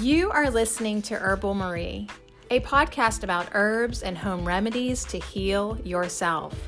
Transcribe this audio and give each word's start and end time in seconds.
You 0.00 0.30
are 0.30 0.50
listening 0.50 1.02
to 1.02 1.16
Herbal 1.16 1.52
Marie, 1.52 2.08
a 2.50 2.60
podcast 2.60 3.22
about 3.22 3.50
herbs 3.52 4.02
and 4.02 4.16
home 4.16 4.46
remedies 4.46 5.04
to 5.04 5.18
heal 5.18 5.78
yourself. 5.84 6.58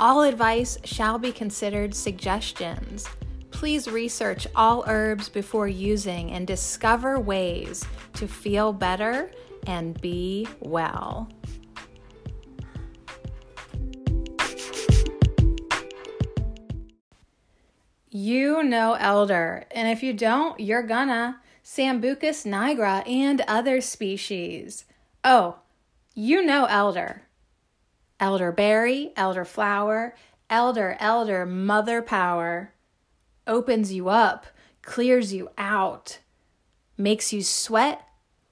All 0.00 0.22
advice 0.22 0.76
shall 0.82 1.20
be 1.20 1.30
considered 1.30 1.94
suggestions. 1.94 3.06
Please 3.52 3.86
research 3.88 4.48
all 4.56 4.82
herbs 4.88 5.28
before 5.28 5.68
using 5.68 6.32
and 6.32 6.48
discover 6.48 7.20
ways 7.20 7.84
to 8.14 8.26
feel 8.26 8.72
better 8.72 9.30
and 9.68 10.00
be 10.00 10.48
well. 10.58 11.28
You 18.10 18.64
know 18.64 18.94
elder, 18.94 19.64
and 19.70 19.86
if 19.86 20.02
you 20.02 20.12
don't, 20.12 20.58
you're 20.58 20.82
gonna. 20.82 21.40
Sambucus 21.68 22.46
nigra 22.46 23.06
and 23.06 23.42
other 23.42 23.82
species. 23.82 24.86
Oh, 25.22 25.58
you 26.14 26.42
know 26.42 26.64
elder. 26.64 27.24
Elderberry, 28.18 29.12
elderflower, 29.18 30.12
elder, 30.48 30.96
elder, 30.98 31.44
mother 31.44 32.00
power. 32.00 32.72
Opens 33.46 33.92
you 33.92 34.08
up, 34.08 34.46
clears 34.80 35.34
you 35.34 35.50
out, 35.58 36.20
makes 36.96 37.34
you 37.34 37.42
sweat, 37.42 38.00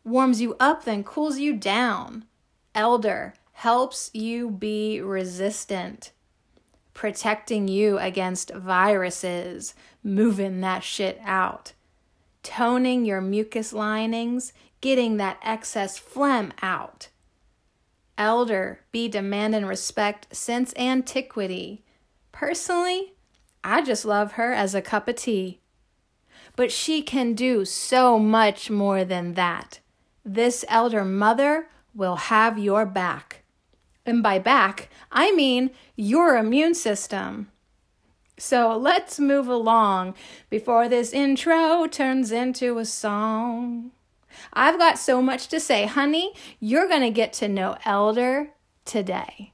warms 0.05 0.43
you 0.43 0.55
up, 0.61 0.85
then 0.85 1.03
cools 1.03 1.39
you 1.39 1.55
down. 1.55 2.27
Elder 2.75 3.33
helps 3.53 4.11
you 4.13 4.51
be 4.51 5.01
resistant 5.01 6.13
protecting 6.97 7.69
you 7.69 7.99
against 7.99 8.53
viruses, 8.55 9.75
moving 10.03 10.63
that 10.63 10.83
shit 10.83 11.21
out, 11.25 11.75
toning 12.47 13.05
your 13.05 13.21
mucus 13.21 13.73
linings, 13.73 14.53
getting 14.81 15.17
that 15.17 15.39
excess 15.43 15.99
phlegm 15.99 16.53
out. 16.63 17.09
Elder 18.17 18.81
be 18.93 19.09
demand 19.09 19.55
and 19.55 19.69
respect 19.69 20.29
since 20.31 20.73
antiquity. 20.77 21.85
Personally, 22.31 23.15
I 23.65 23.83
just 23.83 24.05
love 24.05 24.33
her 24.33 24.53
as 24.53 24.75
a 24.75 24.81
cup 24.81 25.09
of 25.09 25.17
tea. 25.17 25.61
But 26.55 26.71
she 26.71 27.03
can 27.03 27.35
do 27.35 27.65
so 27.65 28.19
much 28.19 28.71
more 28.71 29.05
than 29.05 29.35
that. 29.35 29.81
This 30.25 30.65
elder 30.69 31.05
mother 31.05 31.69
will 31.95 32.17
have 32.17 32.59
your 32.59 32.87
back. 32.87 33.43
And 34.07 34.23
by 34.23 34.39
back, 34.39 34.89
I 35.11 35.33
mean 35.33 35.73
your 35.97 36.37
immune 36.37 36.75
system. 36.75 37.51
So 38.39 38.77
let's 38.77 39.19
move 39.19 39.49
along 39.49 40.15
before 40.51 40.89
this 40.89 41.13
intro 41.13 41.87
turns 41.87 42.31
into 42.31 42.79
a 42.79 42.85
song. 42.85 43.93
I've 44.53 44.79
got 44.79 44.99
so 44.99 45.23
much 45.23 45.49
to 45.49 45.61
say, 45.61 45.87
honey. 45.87 46.35
You're 46.61 46.89
going 46.89 47.03
to 47.03 47.11
get 47.11 47.33
to 47.35 47.49
know 47.49 47.77
Elder 47.85 48.51
today. 48.85 49.53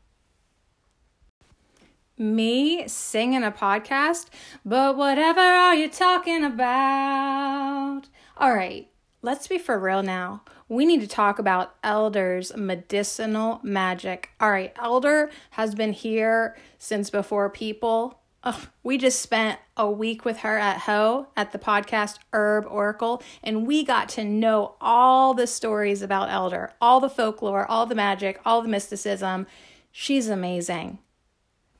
Me 2.18 2.86
singing 2.88 3.44
a 3.44 3.52
podcast, 3.52 4.26
but 4.64 4.96
whatever 4.96 5.40
are 5.40 5.74
you 5.74 5.88
talking 5.88 6.44
about? 6.44 8.02
All 8.36 8.54
right, 8.54 8.88
let's 9.22 9.48
be 9.48 9.58
for 9.58 9.78
real 9.78 10.02
now 10.02 10.42
we 10.72 10.86
need 10.86 11.02
to 11.02 11.06
talk 11.06 11.38
about 11.38 11.74
Elder's 11.84 12.56
medicinal 12.56 13.60
magic. 13.62 14.30
All 14.40 14.50
right, 14.50 14.72
Elder 14.80 15.30
has 15.50 15.74
been 15.74 15.92
here 15.92 16.56
since 16.78 17.10
before 17.10 17.50
people. 17.50 18.21
Ugh, 18.44 18.66
we 18.82 18.98
just 18.98 19.20
spent 19.20 19.60
a 19.76 19.88
week 19.88 20.24
with 20.24 20.38
her 20.38 20.58
at 20.58 20.80
Ho 20.80 21.28
at 21.36 21.52
the 21.52 21.58
podcast 21.58 22.18
Herb 22.32 22.66
Oracle, 22.68 23.22
and 23.42 23.66
we 23.66 23.84
got 23.84 24.08
to 24.10 24.24
know 24.24 24.74
all 24.80 25.32
the 25.32 25.46
stories 25.46 26.02
about 26.02 26.28
Elder, 26.28 26.72
all 26.80 26.98
the 26.98 27.08
folklore, 27.08 27.70
all 27.70 27.86
the 27.86 27.94
magic, 27.94 28.40
all 28.44 28.60
the 28.60 28.68
mysticism. 28.68 29.46
She's 29.92 30.28
amazing. 30.28 30.98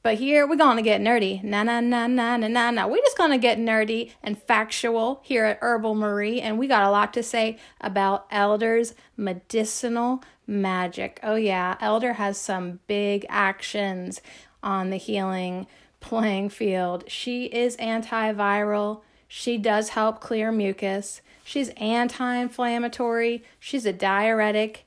But 0.04 0.16
here 0.16 0.46
we're 0.46 0.56
gonna 0.56 0.82
get 0.82 1.00
nerdy. 1.00 1.42
Na 1.42 1.64
na 1.64 1.80
na 1.80 2.06
na 2.06 2.36
na 2.36 2.46
na 2.48 2.70
na. 2.70 2.86
We're 2.86 3.02
just 3.02 3.18
gonna 3.18 3.38
get 3.38 3.58
nerdy 3.58 4.12
and 4.22 4.40
factual 4.40 5.20
here 5.24 5.44
at 5.44 5.58
Herbal 5.60 5.96
Marie, 5.96 6.40
and 6.40 6.58
we 6.58 6.68
got 6.68 6.84
a 6.84 6.90
lot 6.90 7.12
to 7.14 7.24
say 7.24 7.58
about 7.80 8.26
Elder's 8.30 8.94
medicinal 9.16 10.22
magic. 10.46 11.18
Oh 11.24 11.36
yeah, 11.36 11.76
Elder 11.80 12.14
has 12.14 12.38
some 12.38 12.78
big 12.86 13.26
actions 13.28 14.20
on 14.62 14.90
the 14.90 14.96
healing 14.96 15.66
playing 16.02 16.50
field. 16.50 17.04
She 17.08 17.46
is 17.46 17.76
antiviral. 17.78 19.00
She 19.26 19.56
does 19.56 19.90
help 19.90 20.20
clear 20.20 20.52
mucus. 20.52 21.22
She's 21.44 21.70
anti-inflammatory. 21.70 23.42
She's 23.58 23.86
a 23.86 23.92
diuretic 23.92 24.84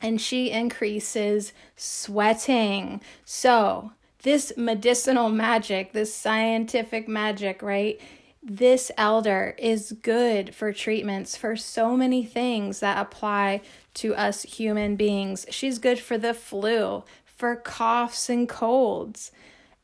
and 0.00 0.20
she 0.20 0.50
increases 0.50 1.52
sweating. 1.76 3.00
So, 3.24 3.92
this 4.22 4.52
medicinal 4.56 5.28
magic, 5.28 5.92
this 5.92 6.14
scientific 6.14 7.08
magic, 7.08 7.62
right? 7.62 8.00
This 8.42 8.90
elder 8.96 9.54
is 9.58 9.92
good 10.02 10.54
for 10.54 10.72
treatments 10.72 11.36
for 11.36 11.56
so 11.56 11.96
many 11.96 12.24
things 12.24 12.80
that 12.80 13.00
apply 13.00 13.60
to 13.94 14.14
us 14.14 14.42
human 14.42 14.96
beings. 14.96 15.46
She's 15.50 15.78
good 15.78 15.98
for 15.98 16.16
the 16.16 16.34
flu, 16.34 17.04
for 17.24 17.56
coughs 17.56 18.28
and 18.28 18.48
colds. 18.48 19.32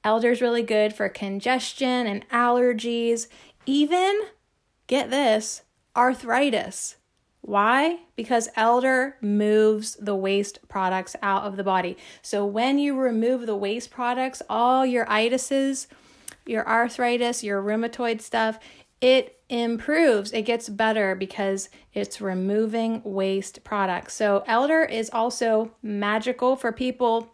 Elder's 0.04 0.42
really 0.42 0.62
good 0.62 0.92
for 0.92 1.09
congestion 1.09 2.06
and 2.06 2.28
allergies, 2.28 3.26
even, 3.66 4.20
get 4.87 5.10
this, 5.10 5.62
arthritis. 5.97 6.97
Why? 7.41 7.98
Because 8.16 8.48
elder 8.56 9.16
moves 9.20 9.97
the 9.97 10.15
waste 10.15 10.66
products 10.69 11.16
out 11.22 11.44
of 11.44 11.56
the 11.56 11.65
body. 11.65 11.97
So 12.22 12.47
when 12.47 12.78
you 12.78 12.97
remove 12.97 13.47
the 13.47 13.56
waste 13.56 13.91
products, 13.91 14.41
all 14.48 14.87
your 14.87 15.04
itises, 15.06 15.87
your 16.47 16.66
arthritis, 16.66 17.44
your 17.44 17.62
rheumatoid 17.62 18.21
stuff, 18.22 18.59
it 19.00 19.41
improves. 19.50 20.32
It 20.32 20.42
gets 20.42 20.71
better 20.71 21.15
because 21.15 21.69
it's 21.92 22.21
removing 22.21 23.03
waste 23.04 23.62
products. 23.62 24.15
So 24.15 24.42
elder 24.47 24.82
is 24.82 25.10
also 25.12 25.72
magical 25.82 26.56
for 26.56 26.72
people 26.72 27.34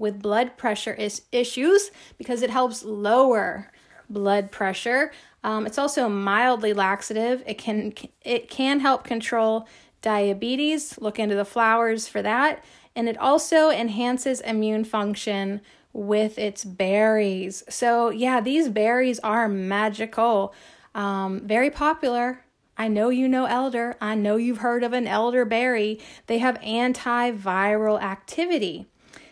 with 0.00 0.22
blood 0.22 0.56
pressure 0.56 0.94
is 0.94 1.22
issues 1.30 1.90
because 2.16 2.42
it 2.42 2.50
helps 2.50 2.82
lower 2.82 3.70
blood 4.08 4.50
pressure. 4.50 5.12
Um, 5.44 5.66
it's 5.66 5.78
also 5.78 6.08
mildly 6.08 6.72
laxative. 6.72 7.42
It 7.46 7.58
can 7.58 7.92
it 8.22 8.48
can 8.48 8.80
help 8.80 9.04
control 9.04 9.68
diabetes. 10.02 10.98
Look 10.98 11.18
into 11.18 11.36
the 11.36 11.44
flowers 11.44 12.08
for 12.08 12.22
that. 12.22 12.64
And 12.96 13.08
it 13.08 13.18
also 13.18 13.70
enhances 13.70 14.40
immune 14.40 14.84
function 14.84 15.60
with 15.92 16.38
its 16.38 16.64
berries. 16.64 17.62
So 17.68 18.10
yeah, 18.10 18.40
these 18.40 18.68
berries 18.68 19.20
are 19.20 19.48
magical. 19.48 20.54
Um, 20.94 21.42
very 21.46 21.70
popular. 21.70 22.44
I 22.76 22.88
know 22.88 23.10
you 23.10 23.28
know 23.28 23.44
elder. 23.44 23.96
I 24.00 24.14
know 24.14 24.36
you've 24.36 24.58
heard 24.58 24.82
of 24.82 24.94
an 24.94 25.06
elderberry. 25.06 26.00
They 26.26 26.38
have 26.38 26.58
antiviral 26.60 28.00
activity. 28.00 28.88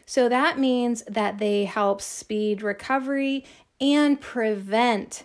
So 0.09 0.31
that 0.31 0.59
means 0.59 1.03
that 1.07 1.37
they 1.37 1.67
help 1.67 2.01
speed 2.01 2.63
recovery 2.63 3.45
and 3.79 4.19
prevent 4.19 5.25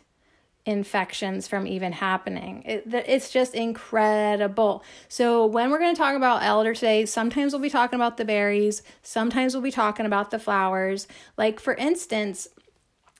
infections 0.65 1.47
from 1.47 1.65
even 1.65 1.93
happening. 1.93 2.63
It, 2.65 2.83
it's 2.93 3.31
just 3.31 3.55
incredible. 3.55 4.83
So, 5.07 5.45
when 5.45 5.71
we're 5.71 5.79
going 5.79 5.95
to 5.95 5.97
talk 5.97 6.17
about 6.17 6.43
elder 6.43 6.73
today, 6.73 7.05
sometimes 7.05 7.53
we'll 7.53 7.61
be 7.61 7.69
talking 7.69 7.95
about 7.95 8.17
the 8.17 8.25
berries, 8.25 8.83
sometimes 9.01 9.53
we'll 9.53 9.63
be 9.63 9.71
talking 9.71 10.05
about 10.05 10.31
the 10.31 10.39
flowers. 10.39 11.07
Like, 11.37 11.61
for 11.61 11.75
instance, 11.75 12.49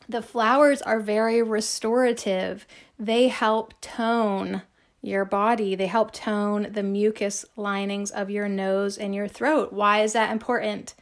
the 0.09 0.22
flowers 0.22 0.81
are 0.81 1.00
very 1.00 1.41
restorative, 1.41 2.67
they 2.99 3.29
help 3.29 3.73
tone 3.79 4.64
your 5.02 5.23
body, 5.23 5.76
they 5.76 5.88
help 5.88 6.11
tone 6.11 6.67
the 6.70 6.84
mucus 6.84 7.46
linings 7.55 8.11
of 8.11 8.29
your 8.29 8.49
nose 8.49 8.97
and 8.97 9.16
your 9.16 9.29
throat. 9.29 9.72
Why 9.72 10.02
is 10.02 10.11
that 10.11 10.29
important? 10.29 10.96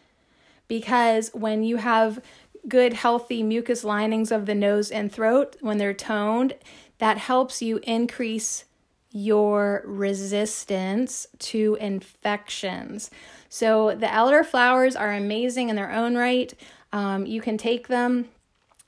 Because 0.71 1.31
when 1.33 1.63
you 1.63 1.75
have 1.75 2.21
good, 2.65 2.93
healthy 2.93 3.43
mucus 3.43 3.83
linings 3.83 4.31
of 4.31 4.45
the 4.45 4.55
nose 4.55 4.89
and 4.89 5.11
throat, 5.11 5.57
when 5.59 5.79
they're 5.79 5.93
toned, 5.93 6.53
that 6.97 7.17
helps 7.17 7.61
you 7.61 7.81
increase 7.83 8.63
your 9.11 9.83
resistance 9.85 11.27
to 11.39 11.77
infections. 11.81 13.11
So, 13.49 13.93
the 13.93 14.09
elder 14.09 14.45
flowers 14.45 14.95
are 14.95 15.11
amazing 15.11 15.67
in 15.67 15.75
their 15.75 15.91
own 15.91 16.15
right. 16.15 16.53
Um, 16.93 17.25
you 17.25 17.41
can 17.41 17.57
take 17.57 17.89
them 17.89 18.29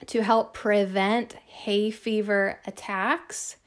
to 0.06 0.24
help 0.24 0.54
prevent 0.54 1.34
hay 1.34 1.92
fever 1.92 2.62
attacks. 2.66 3.58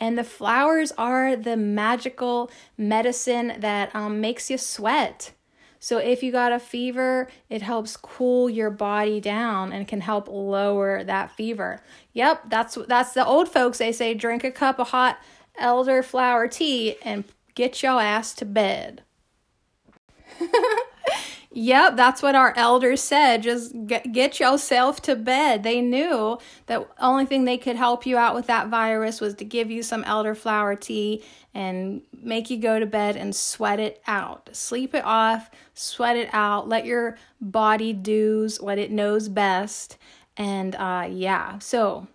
And 0.00 0.16
the 0.16 0.24
flowers 0.24 0.92
are 0.96 1.36
the 1.36 1.58
magical 1.58 2.50
medicine 2.78 3.52
that 3.58 3.94
um, 3.94 4.22
makes 4.22 4.48
you 4.50 4.56
sweat. 4.56 5.32
So 5.86 5.98
if 5.98 6.20
you 6.20 6.32
got 6.32 6.50
a 6.50 6.58
fever, 6.58 7.28
it 7.48 7.62
helps 7.62 7.96
cool 7.96 8.50
your 8.50 8.70
body 8.70 9.20
down 9.20 9.72
and 9.72 9.86
can 9.86 10.00
help 10.00 10.26
lower 10.26 11.04
that 11.04 11.30
fever. 11.30 11.80
Yep, 12.12 12.50
that's 12.50 12.76
that's 12.88 13.12
the 13.12 13.24
old 13.24 13.48
folks 13.48 13.78
they 13.78 13.92
say 13.92 14.12
drink 14.12 14.42
a 14.42 14.50
cup 14.50 14.80
of 14.80 14.88
hot 14.88 15.20
elderflower 15.62 16.50
tea 16.50 16.96
and 17.04 17.22
get 17.54 17.84
your 17.84 18.00
ass 18.00 18.34
to 18.34 18.44
bed. 18.44 19.04
Yep, 21.58 21.96
that's 21.96 22.20
what 22.20 22.34
our 22.34 22.52
elders 22.54 23.02
said. 23.02 23.42
Just 23.42 23.72
get, 23.86 24.12
get 24.12 24.38
yourself 24.38 25.00
to 25.00 25.16
bed. 25.16 25.62
They 25.62 25.80
knew 25.80 26.36
that 26.66 26.86
only 27.00 27.24
thing 27.24 27.46
they 27.46 27.56
could 27.56 27.76
help 27.76 28.04
you 28.04 28.18
out 28.18 28.34
with 28.34 28.46
that 28.48 28.68
virus 28.68 29.22
was 29.22 29.32
to 29.36 29.44
give 29.46 29.70
you 29.70 29.82
some 29.82 30.04
elderflower 30.04 30.78
tea 30.78 31.24
and 31.54 32.02
make 32.12 32.50
you 32.50 32.58
go 32.58 32.78
to 32.78 32.84
bed 32.84 33.16
and 33.16 33.34
sweat 33.34 33.80
it 33.80 34.02
out. 34.06 34.50
Sleep 34.52 34.94
it 34.94 35.02
off, 35.06 35.48
sweat 35.72 36.18
it 36.18 36.28
out, 36.34 36.68
let 36.68 36.84
your 36.84 37.16
body 37.40 37.94
do 37.94 38.50
what 38.60 38.76
it 38.76 38.90
knows 38.90 39.30
best. 39.30 39.96
And 40.36 40.74
uh, 40.74 41.08
yeah, 41.10 41.58
so 41.60 42.06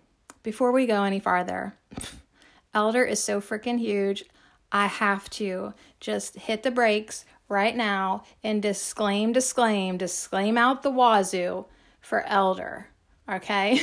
before 0.44 0.70
we 0.70 0.86
go 0.86 1.02
any 1.02 1.18
farther, 1.18 1.74
Elder 2.74 3.02
is 3.02 3.20
so 3.20 3.40
freaking 3.40 3.80
huge. 3.80 4.22
I 4.70 4.86
have 4.86 5.28
to 5.30 5.74
just 5.98 6.36
hit 6.36 6.62
the 6.62 6.70
brakes 6.70 7.24
right 7.52 7.76
now 7.76 8.24
and 8.42 8.60
disclaim, 8.60 9.32
disclaim, 9.32 9.98
disclaim 9.98 10.58
out 10.58 10.82
the 10.82 10.90
wazoo 10.90 11.66
for 12.00 12.22
elder. 12.26 12.88
Okay? 13.30 13.80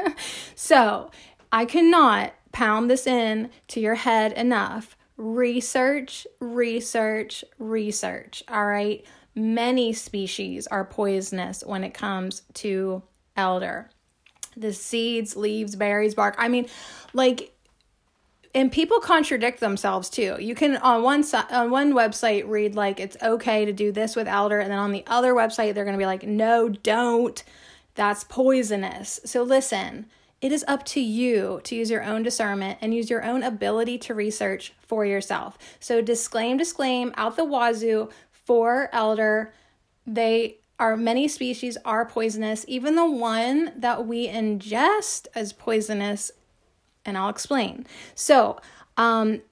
so 0.54 1.10
I 1.50 1.64
cannot 1.64 2.34
pound 2.52 2.90
this 2.90 3.06
in 3.06 3.50
to 3.68 3.80
your 3.80 3.94
head 3.94 4.32
enough. 4.32 4.96
Research, 5.16 6.26
research, 6.40 7.44
research. 7.58 8.42
All 8.48 8.66
right? 8.66 9.06
Many 9.34 9.92
species 9.92 10.66
are 10.66 10.84
poisonous 10.84 11.64
when 11.64 11.84
it 11.84 11.94
comes 11.94 12.42
to 12.54 13.02
elder. 13.36 13.90
The 14.56 14.72
seeds, 14.72 15.36
leaves, 15.36 15.74
berries, 15.76 16.14
bark. 16.14 16.34
I 16.38 16.48
mean, 16.48 16.66
like 17.12 17.53
and 18.54 18.70
people 18.70 19.00
contradict 19.00 19.60
themselves 19.60 20.08
too. 20.08 20.36
You 20.38 20.54
can 20.54 20.76
on 20.76 21.02
one 21.02 21.24
side 21.24 21.50
on 21.50 21.70
one 21.70 21.92
website 21.92 22.48
read 22.48 22.74
like 22.76 23.00
it's 23.00 23.16
okay 23.22 23.64
to 23.64 23.72
do 23.72 23.90
this 23.90 24.14
with 24.14 24.28
elder 24.28 24.60
and 24.60 24.70
then 24.70 24.78
on 24.78 24.92
the 24.92 25.04
other 25.06 25.34
website 25.34 25.74
they're 25.74 25.84
to 25.84 25.98
be 25.98 26.06
like 26.06 26.22
no, 26.22 26.68
don't. 26.68 27.42
That's 27.96 28.24
poisonous. 28.24 29.20
So 29.24 29.42
listen, 29.42 30.06
it 30.40 30.52
is 30.52 30.64
up 30.68 30.84
to 30.86 31.00
you 31.00 31.60
to 31.64 31.74
use 31.74 31.90
your 31.90 32.04
own 32.04 32.22
discernment 32.22 32.78
and 32.80 32.94
use 32.94 33.10
your 33.10 33.24
own 33.24 33.42
ability 33.42 33.98
to 33.98 34.14
research 34.14 34.72
for 34.78 35.04
yourself. 35.04 35.58
So 35.80 36.00
disclaim 36.00 36.56
disclaim 36.56 37.12
out 37.16 37.36
the 37.36 37.44
wazoo 37.44 38.10
for 38.30 38.88
elder. 38.92 39.52
They 40.06 40.58
are 40.78 40.96
many 40.96 41.28
species 41.28 41.76
are 41.84 42.04
poisonous. 42.04 42.64
Even 42.68 42.94
the 42.94 43.08
one 43.10 43.72
that 43.76 44.06
we 44.06 44.28
ingest 44.28 45.26
as 45.34 45.52
poisonous 45.52 46.30
and 47.04 47.16
I'll 47.16 47.28
explain. 47.28 47.86
So, 48.14 48.60
um, 48.96 49.42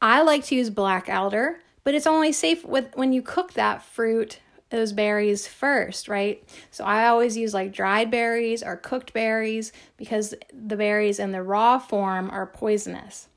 I 0.00 0.22
like 0.22 0.44
to 0.46 0.54
use 0.54 0.70
black 0.70 1.08
elder, 1.08 1.60
but 1.84 1.94
it's 1.94 2.06
only 2.06 2.32
safe 2.32 2.64
with 2.64 2.94
when 2.94 3.12
you 3.12 3.22
cook 3.22 3.54
that 3.54 3.82
fruit, 3.82 4.40
those 4.70 4.92
berries 4.92 5.46
first, 5.46 6.08
right? 6.08 6.42
So 6.70 6.84
I 6.84 7.08
always 7.08 7.36
use 7.36 7.54
like 7.54 7.72
dried 7.72 8.10
berries 8.10 8.62
or 8.62 8.76
cooked 8.76 9.12
berries 9.12 9.72
because 9.96 10.34
the 10.52 10.76
berries 10.76 11.18
in 11.18 11.32
the 11.32 11.42
raw 11.42 11.78
form 11.78 12.30
are 12.30 12.46
poisonous. 12.46 13.28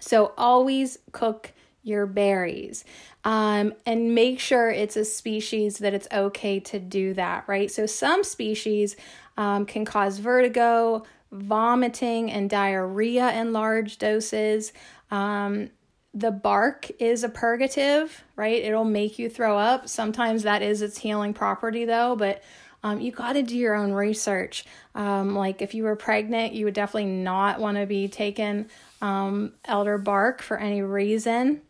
So 0.00 0.32
always 0.38 0.98
cook 1.12 1.52
your 1.82 2.06
berries 2.06 2.84
um, 3.24 3.74
and 3.84 4.14
make 4.14 4.38
sure 4.38 4.70
it's 4.70 4.96
a 4.96 5.04
species 5.04 5.78
that 5.78 5.94
it's 5.94 6.08
okay 6.12 6.60
to 6.60 6.78
do 6.78 7.14
that, 7.14 7.44
right? 7.46 7.70
So 7.70 7.86
some 7.86 8.24
species 8.24 8.96
um, 9.36 9.66
can 9.66 9.84
cause 9.84 10.18
vertigo, 10.18 11.04
vomiting 11.32 12.30
and 12.30 12.48
diarrhea 12.48 13.32
in 13.32 13.52
large 13.52 13.98
doses. 13.98 14.72
Um, 15.10 15.70
the 16.14 16.30
bark 16.30 16.90
is 16.98 17.24
a 17.24 17.28
purgative, 17.28 18.22
right? 18.36 18.62
It'll 18.62 18.84
make 18.84 19.18
you 19.18 19.30
throw 19.30 19.56
up. 19.56 19.88
Sometimes 19.88 20.42
that 20.42 20.62
is 20.62 20.82
its 20.82 20.98
healing 20.98 21.32
property, 21.32 21.86
though, 21.86 22.14
but 22.16 22.42
um, 22.84 23.00
you 23.00 23.12
got 23.12 23.32
to 23.34 23.42
do 23.42 23.56
your 23.56 23.74
own 23.74 23.92
research. 23.92 24.64
Um, 24.94 25.34
like 25.34 25.62
if 25.62 25.72
you 25.72 25.84
were 25.84 25.96
pregnant, 25.96 26.52
you 26.52 26.66
would 26.66 26.74
definitely 26.74 27.10
not 27.10 27.60
want 27.60 27.78
to 27.78 27.86
be 27.86 28.08
taking 28.08 28.66
um, 29.00 29.54
elder 29.64 29.98
bark 29.98 30.42
for 30.42 30.58
any 30.58 30.82
reason. 30.82 31.62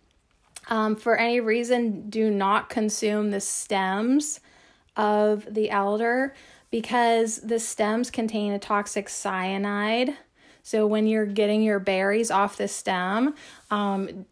Um, 0.68 0.96
for 0.96 1.16
any 1.16 1.40
reason, 1.40 2.08
do 2.08 2.30
not 2.30 2.68
consume 2.68 3.30
the 3.30 3.40
stems 3.40 4.40
of 4.96 5.46
the 5.52 5.70
elder 5.70 6.34
because 6.72 7.36
the 7.36 7.60
stems 7.60 8.10
contain 8.10 8.52
a 8.52 8.58
toxic 8.58 9.08
cyanide. 9.08 10.16
So 10.64 10.86
when 10.86 11.06
you're 11.06 11.26
getting 11.26 11.62
your 11.62 11.78
berries 11.78 12.30
off 12.30 12.56
the 12.56 12.66
stem, 12.66 13.34
um, 13.70 14.24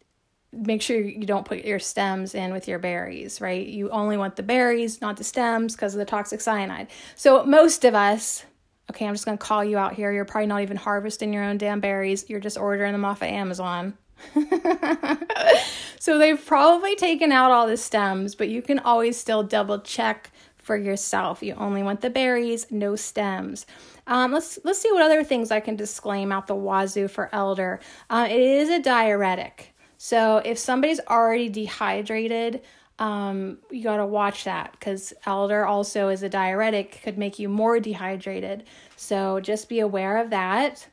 make 0.51 0.81
sure 0.81 0.99
you 0.99 1.25
don't 1.25 1.45
put 1.45 1.63
your 1.63 1.79
stems 1.79 2.33
in 2.33 2.51
with 2.51 2.67
your 2.67 2.79
berries, 2.79 3.39
right? 3.39 3.65
You 3.65 3.89
only 3.91 4.17
want 4.17 4.35
the 4.35 4.43
berries, 4.43 4.99
not 5.01 5.17
the 5.17 5.23
stems, 5.23 5.75
because 5.75 5.93
of 5.93 5.99
the 5.99 6.05
toxic 6.05 6.41
cyanide. 6.41 6.87
So 7.15 7.45
most 7.45 7.85
of 7.85 7.93
us, 7.93 8.43
okay, 8.89 9.05
I'm 9.05 9.13
just 9.13 9.23
gonna 9.23 9.37
call 9.37 9.63
you 9.63 9.77
out 9.77 9.93
here. 9.93 10.11
You're 10.11 10.25
probably 10.25 10.47
not 10.47 10.61
even 10.61 10.77
harvesting 10.77 11.31
your 11.31 11.43
own 11.43 11.59
damn 11.59 11.79
berries. 11.79 12.27
You're 12.27 12.39
just 12.39 12.57
ordering 12.57 12.91
them 12.91 13.05
off 13.05 13.21
of 13.21 13.27
Amazon. 13.27 13.93
so 15.99 16.17
they've 16.17 16.43
probably 16.43 16.95
taken 16.95 17.31
out 17.31 17.51
all 17.51 17.67
the 17.67 17.77
stems, 17.77 18.33
but 18.33 18.49
you 18.49 18.63
can 18.63 18.79
always 18.79 19.15
still 19.17 19.43
double 19.43 19.79
check 19.79 20.31
for 20.61 20.77
yourself. 20.77 21.41
You 21.43 21.55
only 21.55 21.83
want 21.83 22.01
the 22.01 22.09
berries, 22.09 22.67
no 22.71 22.95
stems. 22.95 23.65
Um, 24.07 24.31
let's 24.31 24.59
let's 24.63 24.79
see 24.79 24.91
what 24.91 25.01
other 25.01 25.23
things 25.23 25.51
I 25.51 25.59
can 25.59 25.75
disclaim 25.75 26.31
out 26.31 26.47
the 26.47 26.55
wazoo 26.55 27.07
for 27.07 27.29
elder. 27.33 27.79
Uh, 28.09 28.27
it 28.29 28.39
is 28.39 28.69
a 28.69 28.79
diuretic, 28.79 29.73
so 29.97 30.37
if 30.37 30.57
somebody's 30.57 30.99
already 31.07 31.47
dehydrated, 31.47 32.61
um, 32.97 33.59
you 33.69 33.83
got 33.83 33.97
to 33.97 34.05
watch 34.05 34.43
that 34.43 34.71
because 34.71 35.13
elder 35.25 35.65
also 35.65 36.09
is 36.09 36.23
a 36.23 36.29
diuretic, 36.29 37.01
could 37.03 37.17
make 37.17 37.39
you 37.39 37.49
more 37.49 37.79
dehydrated. 37.79 38.63
So 38.95 39.39
just 39.39 39.69
be 39.69 39.79
aware 39.79 40.17
of 40.17 40.29
that. 40.29 40.87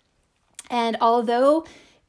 And 0.71 0.97
although 1.01 1.67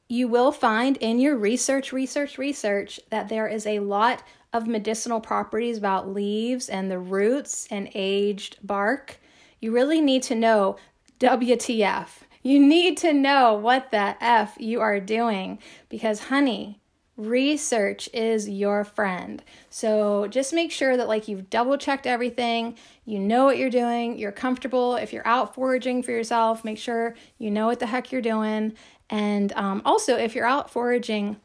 you 0.10 0.28
will 0.28 0.52
find 0.52 0.98
in 0.98 1.20
your 1.20 1.38
research, 1.38 1.94
research, 1.94 2.38
research 2.38 3.00
that 3.12 3.30
there 3.30 3.48
is 3.48 3.68
a 3.68 3.80
lot 3.80 4.24
of 4.52 4.68
medicinal 4.68 5.20
properties 5.20 5.78
about 5.78 6.10
leaves 6.10 6.70
and 6.70 6.90
the 6.90 7.00
roots 7.00 7.68
and 7.70 7.90
aged 7.94 8.58
bark, 8.64 9.20
you 9.60 9.72
really 9.72 10.02
need 10.02 10.24
to 10.24 10.36
know 10.36 10.78
WTF. 11.20 12.08
You 12.42 12.60
need 12.60 12.98
to 13.00 13.14
know 13.14 13.54
what 13.54 13.92
the 13.92 14.16
F 14.22 14.56
you 14.60 14.80
are 14.80 15.00
doing 15.00 15.60
because, 15.90 16.26
honey, 16.26 16.80
research 17.20 18.10
is 18.14 18.48
your 18.48 18.86
friend. 18.86 19.44
So 19.70 20.28
just 20.28 20.54
make 20.54 20.72
sure 20.72 20.96
that 20.96 21.10
like 21.10 21.28
you've 21.28 21.50
double 21.50 21.78
checked 21.78 22.08
everything, 22.08 22.78
you 23.06 23.20
know 23.20 23.44
what 23.44 23.58
you're 23.58 23.70
doing, 23.70 24.18
you're 24.18 24.32
comfortable. 24.32 24.96
If 24.96 25.12
you're 25.12 25.28
out 25.28 25.54
foraging 25.54 26.02
for 26.02 26.12
yourself, 26.12 26.64
make 26.64 26.78
sure 26.78 27.16
you 27.38 27.52
know 27.52 27.68
what 27.68 27.80
the 27.80 27.88
heck 27.88 28.12
you're 28.12 28.22
doing. 28.22 28.74
And 29.10 29.52
um, 29.54 29.82
also, 29.84 30.16
if 30.16 30.34
you're 30.34 30.46
out 30.46 30.70
foraging 30.70 31.38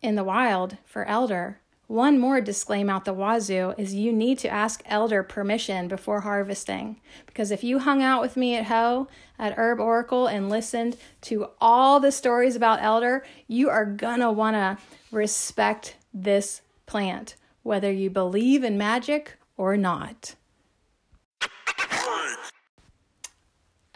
in 0.00 0.14
the 0.14 0.24
wild 0.24 0.78
for 0.86 1.04
elder, 1.04 1.59
one 1.90 2.20
more 2.20 2.40
disclaim 2.40 2.88
out 2.88 3.04
the 3.04 3.12
wazoo 3.12 3.74
is 3.76 3.92
you 3.92 4.12
need 4.12 4.38
to 4.38 4.48
ask 4.48 4.80
elder 4.86 5.24
permission 5.24 5.88
before 5.88 6.20
harvesting. 6.20 7.00
Because 7.26 7.50
if 7.50 7.64
you 7.64 7.80
hung 7.80 8.00
out 8.00 8.22
with 8.22 8.36
me 8.36 8.54
at 8.54 8.66
Ho 8.66 9.08
at 9.40 9.58
Herb 9.58 9.80
Oracle 9.80 10.28
and 10.28 10.48
listened 10.48 10.96
to 11.22 11.48
all 11.60 11.98
the 11.98 12.12
stories 12.12 12.54
about 12.54 12.80
elder, 12.80 13.26
you 13.48 13.68
are 13.68 13.84
gonna 13.84 14.30
wanna 14.30 14.78
respect 15.10 15.96
this 16.14 16.62
plant, 16.86 17.34
whether 17.64 17.90
you 17.90 18.08
believe 18.08 18.62
in 18.62 18.78
magic 18.78 19.36
or 19.56 19.76
not. 19.76 20.36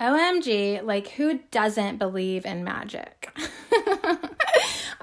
OMG, 0.00 0.82
like 0.82 1.10
who 1.10 1.38
doesn't 1.52 1.98
believe 1.98 2.44
in 2.44 2.64
magic? 2.64 3.30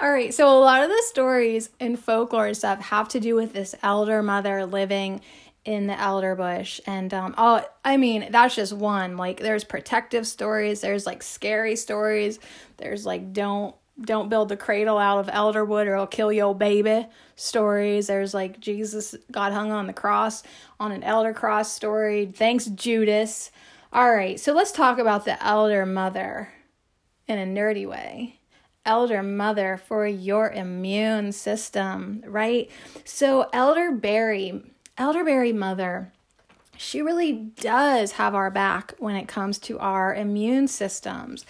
All 0.02 0.10
right, 0.10 0.34
so 0.34 0.50
a 0.50 0.58
lot 0.60 0.82
of 0.82 0.90
the 0.90 1.04
stories 1.06 1.70
in 1.80 1.96
folklore 1.96 2.56
stuff 2.56 2.82
have 2.82 3.10
to 3.10 3.20
do 3.20 3.36
with 3.36 3.54
this 3.54 3.76
elder 3.84 4.24
mother 4.24 4.66
living 4.66 5.22
in 5.64 5.86
the 5.86 6.00
elder 6.00 6.34
bush. 6.34 6.82
And 6.88 7.14
um 7.14 7.36
oh 7.38 7.64
i 7.86 7.98
mean 7.98 8.32
that's 8.32 8.56
just 8.56 8.74
one. 8.74 9.16
Like 9.16 9.40
there's 9.42 9.64
protective 9.64 10.26
stories 10.26 10.82
there's 10.82 11.06
like 11.06 11.22
scary 11.22 11.76
stories 11.76 12.40
there's 12.78 13.06
like 13.06 13.32
don't 13.32 13.76
don't 14.02 14.30
build 14.30 14.50
the 14.50 14.58
cradle 14.58 14.98
out 14.98 15.20
of 15.20 15.30
elder 15.32 15.64
wood 15.64 15.86
or 15.86 15.94
it'll 15.94 16.08
kill 16.08 16.32
your 16.32 16.56
baby 16.56 17.06
stories. 17.36 18.08
There's 18.08 18.34
like 18.34 18.60
jesus 18.60 19.14
got 19.32 19.54
hung 19.54 19.72
on 19.72 19.86
the 19.86 19.94
cross 19.94 20.42
on 20.80 20.92
an 20.92 21.04
elder 21.04 21.32
cross 21.36 21.72
story. 21.72 22.26
Thanks 22.26 22.66
judas. 22.66 23.52
All 23.94 24.12
right 24.12 24.40
so 24.40 24.52
let's 24.52 24.72
talk 24.72 24.98
about 24.98 25.26
the 25.26 25.46
elder 25.46 25.86
mother 25.86 26.52
in 27.28 27.38
a 27.38 27.46
nerdy 27.46 27.88
way 27.88 28.41
elder 28.86 29.22
mother 29.24 29.78
for 29.78 30.08
your 30.08 30.52
immune 30.52 31.32
system, 31.32 32.24
right? 32.26 32.70
So, 33.06 33.50
elderberry, 33.54 34.64
elderberry 34.98 35.54
mother, 35.54 36.12
she 36.78 37.02
really 37.02 37.34
does 37.34 38.14
have 38.14 38.34
our 38.34 38.50
back 38.50 38.94
when 38.98 39.16
it 39.16 39.28
comes 39.28 39.60
to 39.60 39.78
our 39.80 40.16
immune 40.16 40.68
systems. 40.68 41.46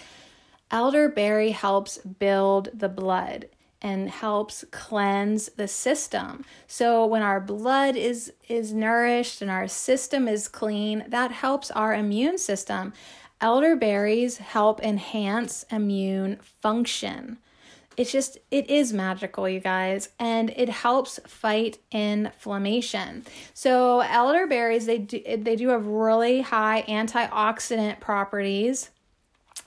Elderberry 0.70 1.52
helps 1.52 1.98
build 1.98 2.70
the 2.74 2.90
blood 2.90 3.48
and 3.82 4.10
helps 4.10 4.64
cleanse 4.72 5.48
the 5.50 5.68
system. 5.68 6.46
So 6.68 7.06
when 7.06 7.24
our 7.24 7.40
blood 7.40 7.96
is 7.96 8.32
is 8.48 8.74
nourished 8.74 9.42
and 9.42 9.50
our 9.50 9.68
system 9.68 10.28
is 10.28 10.48
clean, 10.48 11.04
that 11.08 11.32
helps 11.32 11.72
our 11.72 11.94
immune 11.94 12.38
system. 12.38 12.94
Elderberries 13.42 14.38
help 14.38 14.82
enhance 14.82 15.66
immune 15.72 16.38
function. 16.62 17.40
It's 17.98 18.12
just 18.12 18.38
it 18.52 18.70
is 18.70 18.94
magical, 18.94 19.50
you 19.50 19.60
guys, 19.60 20.10
and 20.18 20.52
it 20.52 20.70
helps 20.70 21.20
fight 21.28 21.80
inflammation. 21.92 23.26
So 23.54 24.00
elderberries 24.00 24.86
they 24.86 25.00
do 25.00 25.22
they 25.38 25.56
do 25.56 25.70
have 25.70 25.86
really 25.86 26.42
high 26.42 26.86
antioxidant 26.88 28.00
properties. 28.00 28.92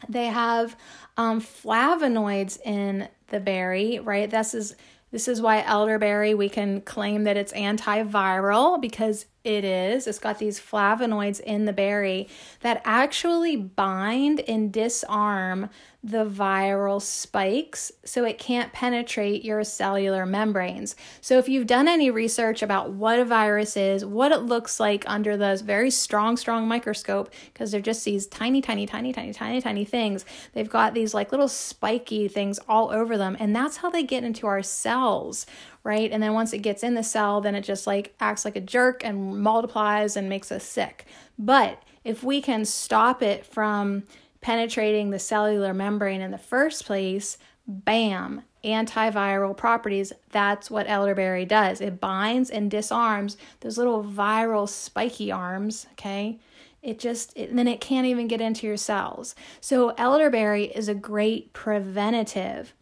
They 0.08 0.26
have 0.26 0.76
um, 1.16 1.40
flavonoids 1.40 2.58
in 2.64 3.08
the 3.28 3.40
berry, 3.40 3.98
right? 3.98 4.30
This 4.30 4.54
is 4.54 4.74
this 5.10 5.28
is 5.28 5.40
why 5.40 5.62
elderberry 5.62 6.34
we 6.34 6.48
can 6.48 6.80
claim 6.80 7.24
that 7.24 7.36
it's 7.36 7.52
antiviral 7.52 8.80
because 8.80 9.26
it 9.44 9.62
is. 9.62 10.06
It's 10.06 10.18
got 10.18 10.38
these 10.38 10.58
flavonoids 10.58 11.38
in 11.38 11.66
the 11.66 11.72
berry 11.72 12.28
that 12.60 12.80
actually 12.84 13.56
bind 13.56 14.40
and 14.40 14.72
disarm 14.72 15.68
the 16.02 16.24
viral 16.26 17.00
spikes 17.00 17.90
so 18.04 18.24
it 18.24 18.38
can't 18.38 18.72
penetrate 18.74 19.42
your 19.42 19.64
cellular 19.64 20.26
membranes. 20.26 20.96
So, 21.22 21.38
if 21.38 21.48
you've 21.48 21.66
done 21.66 21.88
any 21.88 22.10
research 22.10 22.62
about 22.62 22.92
what 22.92 23.18
a 23.18 23.24
virus 23.24 23.74
is, 23.76 24.04
what 24.04 24.30
it 24.30 24.40
looks 24.40 24.78
like 24.78 25.04
under 25.06 25.36
the 25.36 25.60
very 25.64 25.90
strong, 25.90 26.36
strong 26.36 26.68
microscope, 26.68 27.30
because 27.52 27.70
they're 27.70 27.80
just 27.80 28.04
these 28.04 28.26
tiny, 28.26 28.60
tiny, 28.60 28.86
tiny, 28.86 29.14
tiny, 29.14 29.32
tiny, 29.32 29.60
tiny 29.62 29.84
things, 29.86 30.26
they've 30.52 30.68
got 30.68 30.92
these 30.92 31.14
like 31.14 31.32
little 31.32 31.48
spiky 31.48 32.28
things 32.28 32.58
all 32.68 32.90
over 32.90 33.16
them, 33.16 33.34
and 33.40 33.56
that's 33.56 33.78
how 33.78 33.88
they 33.88 34.02
get 34.02 34.24
into 34.24 34.46
our 34.46 34.62
cells. 34.62 35.46
Right. 35.84 36.10
And 36.10 36.22
then 36.22 36.32
once 36.32 36.52
it 36.54 36.58
gets 36.58 36.82
in 36.82 36.94
the 36.94 37.02
cell, 37.02 37.40
then 37.42 37.54
it 37.54 37.60
just 37.60 37.86
like 37.86 38.14
acts 38.18 38.44
like 38.44 38.56
a 38.56 38.60
jerk 38.60 39.04
and 39.04 39.42
multiplies 39.42 40.16
and 40.16 40.28
makes 40.28 40.50
us 40.50 40.64
sick. 40.64 41.06
But 41.38 41.82
if 42.04 42.24
we 42.24 42.40
can 42.40 42.64
stop 42.64 43.22
it 43.22 43.44
from 43.44 44.04
penetrating 44.40 45.10
the 45.10 45.18
cellular 45.18 45.72
membrane 45.72 46.20
in 46.20 46.30
the 46.30 46.38
first 46.38 46.86
place, 46.86 47.38
bam, 47.66 48.42
antiviral 48.64 49.56
properties. 49.56 50.12
That's 50.30 50.70
what 50.70 50.88
elderberry 50.88 51.44
does. 51.44 51.80
It 51.80 52.00
binds 52.00 52.50
and 52.50 52.70
disarms 52.70 53.36
those 53.60 53.78
little 53.78 54.02
viral 54.02 54.68
spiky 54.68 55.30
arms, 55.30 55.86
okay? 55.92 56.38
It 56.82 56.98
just, 56.98 57.32
it, 57.36 57.54
then 57.54 57.68
it 57.68 57.80
can't 57.80 58.06
even 58.06 58.28
get 58.28 58.40
into 58.40 58.66
your 58.66 58.76
cells. 58.76 59.34
So, 59.60 59.90
elderberry 59.96 60.64
is 60.64 60.88
a 60.88 60.94
great 60.94 61.52
preventative. 61.52 62.74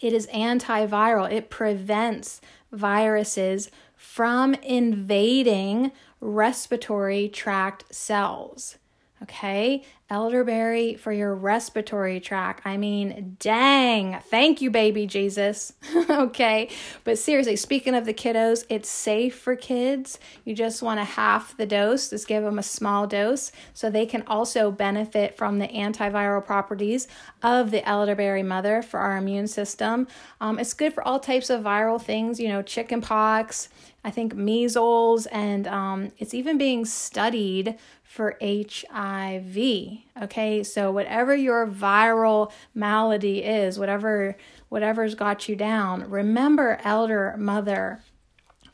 It 0.00 0.12
is 0.12 0.26
antiviral, 0.28 1.30
it 1.30 1.50
prevents 1.50 2.40
viruses 2.72 3.70
from 3.96 4.54
invading 4.54 5.92
respiratory 6.20 7.28
tract 7.28 7.94
cells. 7.94 8.76
Okay, 9.22 9.82
elderberry 10.10 10.94
for 10.94 11.10
your 11.10 11.34
respiratory 11.34 12.20
tract. 12.20 12.66
I 12.66 12.76
mean, 12.76 13.36
dang, 13.40 14.20
thank 14.30 14.60
you, 14.60 14.70
baby 14.70 15.06
Jesus. 15.06 15.72
okay, 16.10 16.68
but 17.02 17.18
seriously, 17.18 17.56
speaking 17.56 17.94
of 17.94 18.04
the 18.04 18.12
kiddos, 18.12 18.64
it's 18.68 18.90
safe 18.90 19.36
for 19.38 19.56
kids. 19.56 20.18
You 20.44 20.54
just 20.54 20.82
want 20.82 21.00
to 21.00 21.04
half 21.04 21.56
the 21.56 21.64
dose, 21.64 22.10
just 22.10 22.28
give 22.28 22.44
them 22.44 22.58
a 22.58 22.62
small 22.62 23.06
dose 23.06 23.52
so 23.72 23.88
they 23.88 24.04
can 24.04 24.22
also 24.26 24.70
benefit 24.70 25.36
from 25.36 25.58
the 25.58 25.68
antiviral 25.68 26.44
properties 26.44 27.08
of 27.42 27.70
the 27.70 27.86
elderberry 27.88 28.42
mother 28.42 28.82
for 28.82 29.00
our 29.00 29.16
immune 29.16 29.46
system. 29.46 30.06
Um, 30.42 30.58
it's 30.58 30.74
good 30.74 30.92
for 30.92 31.02
all 31.08 31.18
types 31.18 31.48
of 31.48 31.62
viral 31.62 32.00
things, 32.00 32.38
you 32.38 32.48
know, 32.48 32.60
chicken 32.60 33.00
pox. 33.00 33.70
I 34.04 34.10
think 34.12 34.36
measles, 34.36 35.26
and 35.26 35.66
um, 35.66 36.12
it's 36.18 36.32
even 36.32 36.58
being 36.58 36.84
studied 36.84 37.76
for 38.16 38.36
HIV. 38.40 39.56
Okay, 40.22 40.62
so 40.64 40.90
whatever 40.90 41.36
your 41.36 41.66
viral 41.66 42.50
malady 42.74 43.44
is, 43.44 43.78
whatever 43.78 44.36
whatever's 44.70 45.14
got 45.14 45.48
you 45.48 45.54
down, 45.54 46.08
remember 46.10 46.80
elder 46.82 47.36
mother 47.38 48.00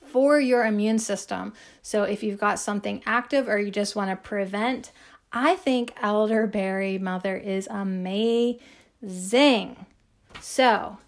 for 0.07 0.39
your 0.39 0.65
immune 0.65 1.01
system. 1.01 1.53
So 1.83 2.05
if 2.05 2.23
you've 2.23 2.39
got 2.39 2.61
something 2.61 3.03
active 3.05 3.49
or 3.49 3.59
you 3.59 3.73
just 3.73 3.97
want 3.97 4.11
to 4.11 4.17
prevent, 4.17 4.93
I 5.33 5.57
think 5.57 5.93
elderberry 6.01 6.99
mother 6.99 7.37
is 7.37 7.67
amazing. 7.69 8.61
So, 10.41 10.99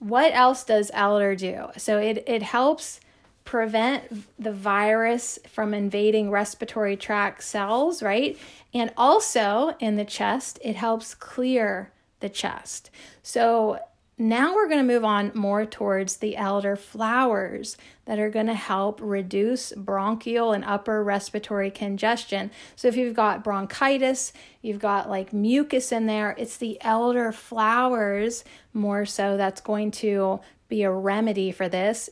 what 0.00 0.34
else 0.34 0.64
does 0.64 0.90
elder 0.92 1.36
do? 1.36 1.68
So 1.76 1.98
it 1.98 2.24
it 2.26 2.42
helps 2.42 2.98
prevent 3.44 4.24
the 4.42 4.52
virus 4.52 5.38
from 5.48 5.74
invading 5.74 6.30
respiratory 6.30 6.96
tract 6.96 7.42
cells, 7.42 8.02
right? 8.02 8.38
And 8.72 8.92
also 8.96 9.76
in 9.80 9.96
the 9.96 10.04
chest, 10.04 10.58
it 10.62 10.76
helps 10.76 11.14
clear 11.14 11.92
the 12.20 12.28
chest. 12.28 12.90
So 13.22 13.78
now 14.16 14.54
we're 14.54 14.68
going 14.68 14.86
to 14.86 14.94
move 14.94 15.04
on 15.04 15.32
more 15.34 15.66
towards 15.66 16.18
the 16.18 16.36
elder 16.36 16.76
flowers 16.76 17.76
that 18.04 18.20
are 18.20 18.30
going 18.30 18.46
to 18.46 18.54
help 18.54 19.00
reduce 19.02 19.72
bronchial 19.72 20.52
and 20.52 20.64
upper 20.64 21.02
respiratory 21.02 21.70
congestion. 21.70 22.52
So 22.76 22.86
if 22.86 22.96
you've 22.96 23.14
got 23.14 23.42
bronchitis, 23.42 24.32
you've 24.62 24.78
got 24.78 25.10
like 25.10 25.32
mucus 25.32 25.90
in 25.90 26.06
there, 26.06 26.34
it's 26.38 26.58
the 26.58 26.78
elder 26.80 27.32
flowers 27.32 28.44
more 28.72 29.04
so 29.04 29.36
that's 29.36 29.60
going 29.60 29.90
to 29.90 30.40
be 30.68 30.82
a 30.84 30.92
remedy 30.92 31.50
for 31.50 31.68
this. 31.68 32.08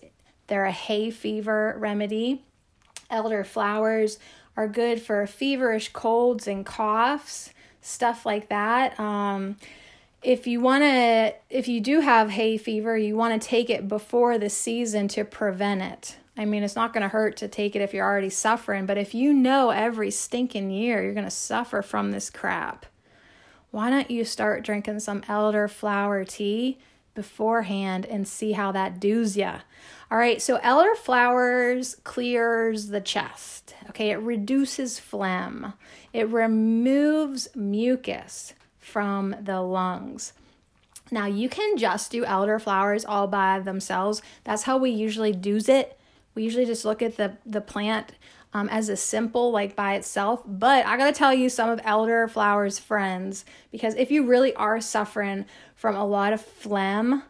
They're 0.52 0.66
a 0.66 0.71
hay 0.71 1.11
fever 1.11 1.75
remedy. 1.78 2.42
Elder 3.09 3.42
flowers 3.42 4.18
are 4.54 4.68
good 4.68 5.00
for 5.00 5.26
feverish 5.26 5.88
colds 5.94 6.47
and 6.47 6.66
coughs, 6.66 7.54
stuff 7.80 8.26
like 8.26 8.50
that. 8.50 9.00
Um, 9.00 9.56
if 10.23 10.47
you 10.47 10.61
want 10.61 10.82
to, 10.82 11.35
if 11.49 11.68
you 11.68 11.80
do 11.80 12.00
have 12.00 12.28
hay 12.28 12.59
fever, 12.59 12.99
you 12.99 13.16
want 13.16 13.40
to 13.40 13.49
take 13.49 13.71
it 13.71 13.88
before 13.88 14.37
the 14.37 14.50
season 14.50 15.09
to 15.09 15.25
prevent 15.25 15.80
it. 15.80 16.18
I 16.37 16.44
mean, 16.44 16.64
it's 16.64 16.76
not 16.76 16.92
going 16.92 17.00
to 17.00 17.09
hurt 17.09 17.38
to 17.38 17.49
take 17.49 17.75
it 17.75 17.80
if 17.80 17.94
you're 17.94 18.04
already 18.04 18.28
suffering, 18.28 18.85
but 18.85 18.99
if 18.99 19.14
you 19.14 19.32
know 19.32 19.71
every 19.71 20.11
stinking 20.11 20.71
year 20.71 21.02
you're 21.02 21.14
going 21.14 21.25
to 21.25 21.30
suffer 21.30 21.80
from 21.80 22.11
this 22.11 22.28
crap, 22.28 22.85
why 23.71 23.88
don't 23.88 24.11
you 24.11 24.26
start 24.26 24.66
drinking 24.66 25.00
some 25.00 25.23
elder 25.28 25.66
flower 25.66 26.26
tea 26.26 26.76
beforehand 27.14 28.07
and 28.07 28.26
see 28.26 28.52
how 28.52 28.73
that 28.73 29.00
does 29.00 29.37
ya? 29.37 29.61
All 30.11 30.19
right, 30.19 30.42
so 30.42 30.59
elderflowers 30.59 32.02
clears 32.04 32.88
the 32.88 33.00
chest. 33.00 33.75
Okay, 33.90 34.11
it 34.11 34.21
reduces 34.21 34.99
phlegm, 34.99 35.75
it 36.12 36.28
removes 36.28 37.49
mucus 37.54 38.54
from 38.78 39.35
the 39.40 39.61
lungs. 39.61 40.33
Now, 41.11 41.26
you 41.26 41.49
can 41.49 41.76
just 41.76 42.11
do 42.11 42.25
elderflowers 42.25 43.04
all 43.07 43.26
by 43.26 43.61
themselves. 43.61 44.23
That's 44.45 44.62
how 44.62 44.78
we 44.78 44.90
usually 44.90 45.33
do 45.33 45.61
it. 45.69 45.99
We 46.35 46.42
usually 46.42 46.64
just 46.64 46.87
look 46.87 47.02
at 47.02 47.16
the, 47.16 47.37
the 47.45 47.61
plant 47.61 48.12
um, 48.54 48.68
as 48.68 48.88
a 48.88 48.97
simple, 48.97 49.50
like 49.50 49.75
by 49.75 49.94
itself. 49.94 50.42
But 50.47 50.87
I 50.87 50.97
gotta 50.97 51.12
tell 51.12 51.32
you 51.32 51.49
some 51.49 51.71
of 51.71 51.80
elderflowers' 51.82 52.80
friends 52.80 53.44
because 53.71 53.94
if 53.94 54.11
you 54.11 54.26
really 54.26 54.54
are 54.54 54.80
suffering 54.80 55.47
from 55.75 55.97
a 55.97 56.06
lot 56.06 56.32
of 56.32 56.40
phlegm, 56.40 57.23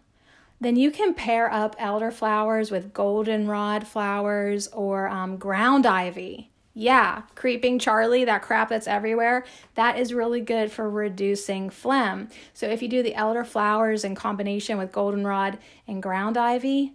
then 0.61 0.77
you 0.77 0.91
can 0.91 1.15
pair 1.15 1.53
up 1.53 1.77
elderflowers 1.79 2.71
with 2.71 2.93
goldenrod 2.93 3.87
flowers 3.87 4.69
or 4.69 5.09
um, 5.09 5.37
ground 5.37 5.87
ivy. 5.87 6.51
Yeah, 6.75 7.23
creeping 7.35 7.79
Charlie, 7.79 8.25
that 8.25 8.43
crap 8.43 8.71
that's 8.71 8.87
everywhere, 8.87 9.45
that 9.75 9.99
is 9.99 10.15
really 10.15 10.41
good 10.41 10.73
for 10.73 10.89
reducing 10.89 11.69
phlegm. 11.69 12.29
So 12.55 12.67
if 12.67 12.81
you 12.81 12.89
do 12.89 13.03
the 13.03 13.13
elderflowers 13.13 14.05
in 14.05 14.15
combination 14.15 14.79
with 14.79 14.93
goldenrod 14.93 15.59
and 15.87 16.03
ground 16.03 16.39
ivy, 16.39 16.95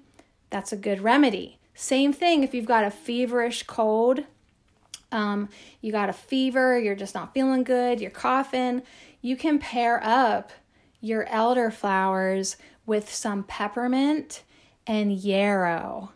that's 0.50 0.72
a 0.72 0.78
good 0.78 1.02
remedy. 1.02 1.60
Same 1.80 2.12
thing 2.12 2.44
if 2.44 2.56
you've 2.56 2.66
got 2.66 2.86
a 2.86 2.90
feverish 2.90 3.62
cold, 3.62 4.24
um, 5.12 5.48
you 5.80 5.92
got 5.92 6.10
a 6.10 6.14
fever, 6.14 6.80
you're 6.80 6.96
just 6.96 7.14
not 7.14 7.36
feeling 7.36 7.64
good, 7.64 8.02
you're 8.02 8.10
coughing, 8.10 8.82
you 9.22 9.38
can 9.38 9.60
pair 9.60 10.04
up 10.04 10.52
your 11.02 11.28
elderflowers 11.28 12.56
with 12.88 13.14
some 13.14 13.44
peppermint 13.44 14.42
and 14.88 15.14
yarrow. 15.14 16.14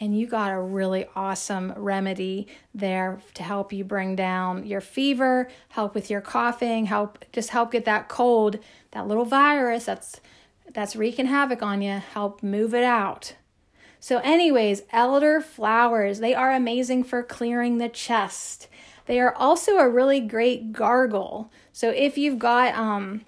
And 0.00 0.18
you 0.18 0.26
got 0.26 0.50
a 0.50 0.60
really 0.60 1.06
awesome 1.14 1.72
remedy 1.76 2.48
there 2.74 3.20
to 3.34 3.44
help 3.44 3.72
you 3.72 3.84
bring 3.84 4.16
down 4.16 4.66
your 4.66 4.80
fever, 4.80 5.48
help 5.68 5.94
with 5.94 6.10
your 6.10 6.22
coughing, 6.22 6.86
help 6.86 7.24
just 7.32 7.50
help 7.50 7.70
get 7.70 7.84
that 7.84 8.08
cold, 8.08 8.58
that 8.90 9.06
little 9.06 9.24
virus 9.24 9.84
that's 9.84 10.20
that's 10.72 10.96
wreaking 10.96 11.26
havoc 11.26 11.62
on 11.62 11.82
you, 11.82 11.92
help 11.92 12.42
move 12.42 12.74
it 12.74 12.82
out. 12.82 13.34
So, 14.04 14.18
anyways, 14.18 14.82
elder 14.92 15.40
flowers, 15.40 16.18
they 16.18 16.34
are 16.34 16.52
amazing 16.52 17.04
for 17.04 17.22
clearing 17.22 17.78
the 17.78 17.88
chest. 17.88 18.68
They 19.06 19.18
are 19.18 19.34
also 19.34 19.78
a 19.78 19.88
really 19.88 20.20
great 20.20 20.74
gargle. 20.74 21.50
So, 21.72 21.88
if 21.88 22.18
you've 22.18 22.38
got 22.38 22.74
um, 22.74 23.22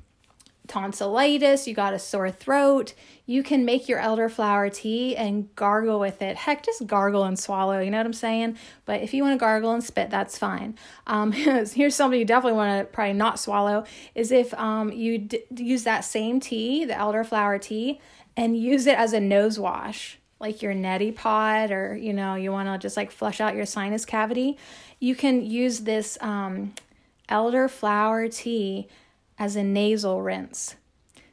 tonsillitis, 0.66 1.66
you 1.66 1.72
got 1.72 1.94
a 1.94 1.98
sore 1.98 2.30
throat, 2.30 2.92
you 3.24 3.42
can 3.42 3.64
make 3.64 3.88
your 3.88 3.98
elderflower 4.00 4.70
tea 4.70 5.16
and 5.16 5.48
gargle 5.56 5.98
with 5.98 6.20
it. 6.20 6.36
Heck, 6.36 6.62
just 6.62 6.86
gargle 6.86 7.24
and 7.24 7.38
swallow, 7.38 7.80
you 7.80 7.90
know 7.90 7.96
what 7.96 8.04
I'm 8.04 8.12
saying? 8.12 8.58
But 8.84 9.00
if 9.00 9.14
you 9.14 9.22
want 9.22 9.32
to 9.32 9.40
gargle 9.40 9.72
and 9.72 9.82
spit, 9.82 10.10
that's 10.10 10.36
fine. 10.36 10.76
Um, 11.06 11.32
here's 11.32 11.94
something 11.94 12.20
you 12.20 12.26
definitely 12.26 12.58
want 12.58 12.86
to 12.86 12.92
probably 12.92 13.14
not 13.14 13.40
swallow 13.40 13.84
is 14.14 14.30
if 14.30 14.52
um, 14.52 14.92
you 14.92 15.16
d- 15.16 15.42
use 15.56 15.84
that 15.84 16.04
same 16.04 16.38
tea, 16.38 16.84
the 16.84 16.92
elderflower 16.92 17.58
tea, 17.62 17.98
and 18.36 18.58
use 18.60 18.86
it 18.86 18.98
as 18.98 19.14
a 19.14 19.20
nose 19.20 19.58
wash 19.58 20.18
like 20.38 20.62
your 20.62 20.74
neti 20.74 21.14
pot 21.14 21.70
or 21.72 21.96
you 21.96 22.12
know 22.12 22.34
you 22.34 22.52
want 22.52 22.68
to 22.68 22.78
just 22.78 22.96
like 22.96 23.10
flush 23.10 23.40
out 23.40 23.54
your 23.54 23.66
sinus 23.66 24.04
cavity 24.04 24.58
you 24.98 25.14
can 25.14 25.44
use 25.44 25.80
this 25.80 26.16
um, 26.20 26.72
elderflower 27.28 28.34
tea 28.34 28.88
as 29.38 29.56
a 29.56 29.62
nasal 29.62 30.22
rinse. 30.22 30.76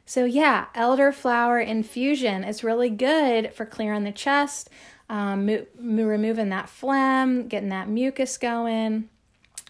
So, 0.06 0.24
yeah, 0.26 0.66
elderflower 0.74 1.66
infusion 1.66 2.44
is 2.44 2.62
really 2.62 2.90
good 2.90 3.54
for 3.54 3.64
clearing 3.64 4.04
the 4.04 4.12
chest, 4.12 4.68
um, 5.08 5.46
mo- 5.46 5.66
removing 5.78 6.50
that 6.50 6.68
phlegm, 6.68 7.48
getting 7.48 7.70
that 7.70 7.88
mucus 7.88 8.36
going, 8.36 9.08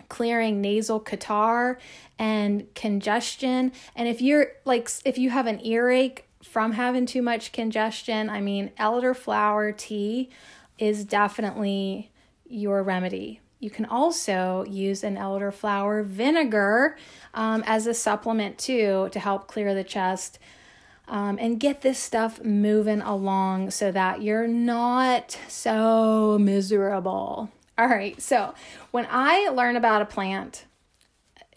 clearing 0.09 0.61
nasal 0.61 0.99
catarrh 0.99 1.79
and 2.19 2.73
congestion. 2.75 3.71
And 3.95 4.09
if 4.09 4.21
you're 4.21 4.49
like, 4.65 4.91
if 5.05 5.19
you 5.19 5.31
have 5.31 5.47
an 5.47 5.65
earache 5.65 6.25
from 6.45 6.73
having 6.73 7.07
too 7.07 7.23
much 7.23 7.53
congestion, 7.53 8.31
I 8.31 8.41
mean, 8.41 8.71
elderflower 8.79 9.77
tea 9.77 10.31
is 10.79 11.05
definitely 11.05 12.11
your 12.47 12.83
remedy. 12.83 13.41
You 13.61 13.71
can 13.71 13.87
also 13.87 14.65
use 14.69 15.03
an 15.03 15.17
elderflower 15.17 16.05
vinegar 16.05 16.97
um, 17.33 17.65
as 17.67 17.87
a 17.87 17.95
supplement 17.95 18.59
too 18.59 19.09
to 19.13 19.19
help 19.19 19.49
clear 19.49 19.75
the 19.75 19.85
chest 19.85 20.39
um, 21.09 21.39
and 21.41 21.59
get 21.61 21.81
this 21.81 21.99
stuff 21.99 22.43
moving 22.45 23.01
along 23.01 23.71
so 23.71 23.91
that 23.91 24.23
you're 24.23 24.47
not 24.47 25.39
so 25.49 26.39
miserable. 26.39 27.51
All 27.77 27.89
right, 27.89 28.21
so 28.21 28.55
when 28.91 29.07
I 29.11 29.49
learn 29.49 29.77
about 29.77 30.03
a 30.03 30.07
plant, 30.07 30.67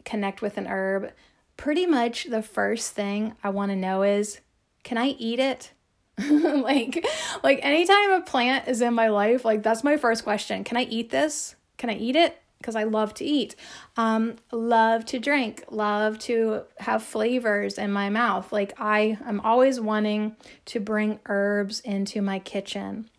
connect 0.05 0.41
with 0.41 0.57
an 0.57 0.67
herb, 0.67 1.11
pretty 1.57 1.85
much 1.85 2.25
the 2.25 2.41
first 2.41 2.93
thing 2.93 3.35
I 3.43 3.49
want 3.49 3.71
to 3.71 3.75
know 3.75 4.03
is 4.03 4.39
can 4.87 4.97
I 4.97 5.07
eat 5.19 5.39
it? 5.39 5.73
like 6.17 7.05
like 7.43 7.59
anytime 7.61 8.11
a 8.11 8.21
plant 8.21 8.69
is 8.69 8.81
in 8.81 8.93
my 8.93 9.09
life, 9.09 9.43
like 9.43 9.61
that's 9.61 9.83
my 9.83 9.97
first 9.97 10.23
question. 10.23 10.63
Can 10.63 10.77
I 10.77 10.83
eat 10.83 11.09
this? 11.09 11.57
Can 11.75 11.89
I 11.89 11.95
eat 11.95 12.15
it? 12.15 12.41
Because 12.57 12.77
I 12.77 12.85
love 12.85 13.13
to 13.15 13.25
eat. 13.25 13.57
Um, 13.97 14.37
love 14.49 15.03
to 15.07 15.19
drink. 15.19 15.65
Love 15.69 16.19
to 16.19 16.63
have 16.79 17.03
flavors 17.03 17.77
in 17.77 17.91
my 17.91 18.09
mouth. 18.09 18.53
Like 18.53 18.79
I 18.79 19.17
am 19.25 19.41
always 19.41 19.77
wanting 19.77 20.37
to 20.67 20.79
bring 20.79 21.19
herbs 21.25 21.81
into 21.81 22.21
my 22.21 22.39
kitchen. 22.39 23.09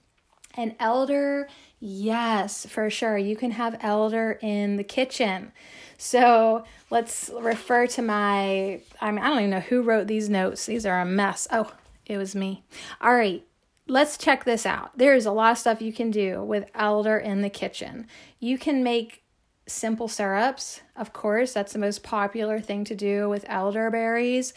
And 0.55 0.75
elder, 0.81 1.49
yes, 1.79 2.67
for 2.67 2.91
sure. 2.91 3.17
You 3.17 3.37
can 3.37 3.53
have 3.53 3.79
elder 3.81 4.39
in 4.43 4.77
the 4.77 4.85
kitchen. 4.85 5.53
So 5.99 6.65
let's 6.91 7.31
refer 7.41 7.87
to 7.89 8.03
my, 8.03 8.81
I 9.01 9.11
mean, 9.11 9.19
I 9.21 9.29
don't 9.29 9.39
even 9.39 9.51
know 9.51 9.61
who 9.61 9.83
wrote 9.83 10.07
these 10.07 10.29
notes. 10.29 10.67
These 10.67 10.87
are 10.87 11.01
a 11.01 11.05
mess. 11.05 11.47
Oh, 11.53 11.73
it 12.07 12.17
was 12.17 12.35
me. 12.35 12.65
All 13.01 13.15
right 13.15 13.45
let's 13.89 14.19
check 14.19 14.45
this 14.45 14.67
out. 14.67 14.97
There's 14.97 15.27
a 15.27 15.33
lot 15.33 15.53
of 15.53 15.59
stuff 15.59 15.83
you 15.83 15.93
can 15.93 16.11
do 16.11 16.45
with 16.45 16.69
elder 16.75 17.17
in 17.17 17.41
the 17.41 17.51
kitchen. 17.51 18.07
You 18.39 18.59
can 18.59 18.85
make 18.85 19.23
simple 19.67 20.09
syrups, 20.09 20.81
of 20.97 21.13
course, 21.13 21.53
that's 21.53 21.73
the 21.73 21.79
most 21.79 22.03
popular 22.03 22.61
thing 22.61 22.85
to 22.85 22.95
do 22.95 23.29
with 23.29 23.45
elderberries 23.49 24.55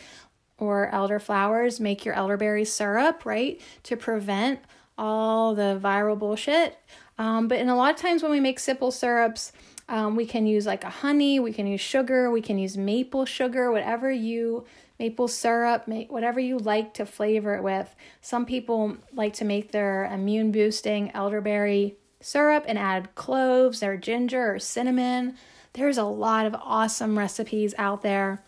or 0.58 0.90
elderflowers. 0.92 1.80
Make 1.80 2.06
your 2.06 2.14
elderberry 2.14 2.66
syrup, 2.66 3.26
right, 3.26 3.60
to 3.84 3.98
prevent 3.98 4.60
all 4.98 5.56
the 5.56 5.80
viral 5.82 6.18
bullshit. 6.18 6.78
Um, 7.18 7.48
but 7.48 7.60
in 7.60 7.70
a 7.70 7.76
lot 7.76 7.94
of 7.94 8.00
times 8.00 8.24
when 8.24 8.32
we 8.32 8.40
make 8.40 8.60
simple 8.60 8.92
syrups, 8.92 9.52
um, 9.90 10.16
we 10.16 10.26
can 10.26 10.48
use 10.48 10.66
like 10.66 10.84
a 10.84 10.90
honey, 10.90 11.40
we 11.40 11.54
can 11.54 11.68
use 11.68 11.82
sugar, 11.82 12.32
we 12.32 12.42
can 12.42 12.58
use 12.58 12.78
maple 12.78 13.26
sugar, 13.26 13.72
whatever 13.72 14.10
you 14.10 14.66
maple 15.00 15.28
syrup, 15.28 15.88
whatever 16.10 16.40
you 16.40 16.58
like 16.58 16.94
to 16.94 17.06
flavor 17.06 17.56
it 17.56 17.64
with. 17.64 17.94
Some 18.22 18.46
people 18.46 18.98
like 19.14 19.34
to 19.34 19.46
make 19.46 19.72
their 19.72 20.06
immune 20.06 20.52
boosting 20.52 21.12
elderberry 21.14 21.98
syrup 22.22 22.66
and 22.68 22.78
add 22.78 23.14
cloves 23.16 23.82
or 23.82 23.98
ginger 23.98 24.54
or 24.54 24.60
cinnamon. 24.60 25.36
There's 25.74 25.98
a 25.98 26.04
lot 26.04 26.46
of 26.46 26.56
awesome 26.56 27.18
recipes 27.18 27.74
out 27.78 28.04
there 28.04 28.44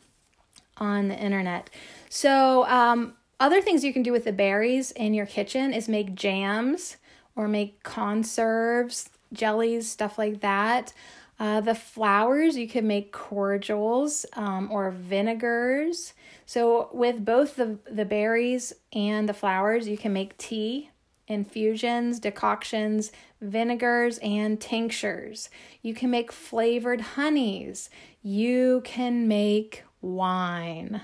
on 0.78 1.08
the 1.08 1.18
internet. 1.18 1.70
So, 2.10 2.66
um, 2.68 3.16
other 3.40 3.62
things 3.62 3.84
you 3.84 3.94
can 3.94 4.04
do 4.04 4.12
with 4.12 4.26
the 4.26 4.32
berries 4.32 4.92
in 4.92 5.14
your 5.14 5.26
kitchen 5.26 5.74
is 5.74 5.90
make 5.90 6.16
jams 6.16 6.98
or 7.36 7.48
make 7.48 7.84
conserves, 7.84 9.10
jellies, 9.34 9.90
stuff 9.90 10.18
like 10.18 10.42
that. 10.42 10.94
Uh, 11.40 11.60
the 11.60 11.76
flowers, 11.76 12.56
you 12.56 12.68
can 12.68 12.88
make 12.88 13.12
cordials 13.12 14.26
um, 14.34 14.72
or 14.72 14.92
vinegars. 14.92 16.14
So, 16.46 16.90
with 16.94 17.26
both 17.26 17.56
the, 17.56 17.80
the 17.92 18.06
berries 18.06 18.72
and 18.94 19.28
the 19.28 19.34
flowers, 19.34 19.88
you 19.88 19.98
can 19.98 20.14
make 20.14 20.38
tea, 20.38 20.92
infusions, 21.28 22.20
decoctions, 22.20 23.12
vinegars, 23.42 24.20
and 24.20 24.62
tinctures. 24.62 25.50
You 25.82 25.94
can 25.94 26.12
make 26.12 26.32
flavored 26.32 27.02
honeys. 27.02 27.90
You 28.22 28.82
can 28.86 29.28
make 29.28 29.84
wine. 30.02 31.02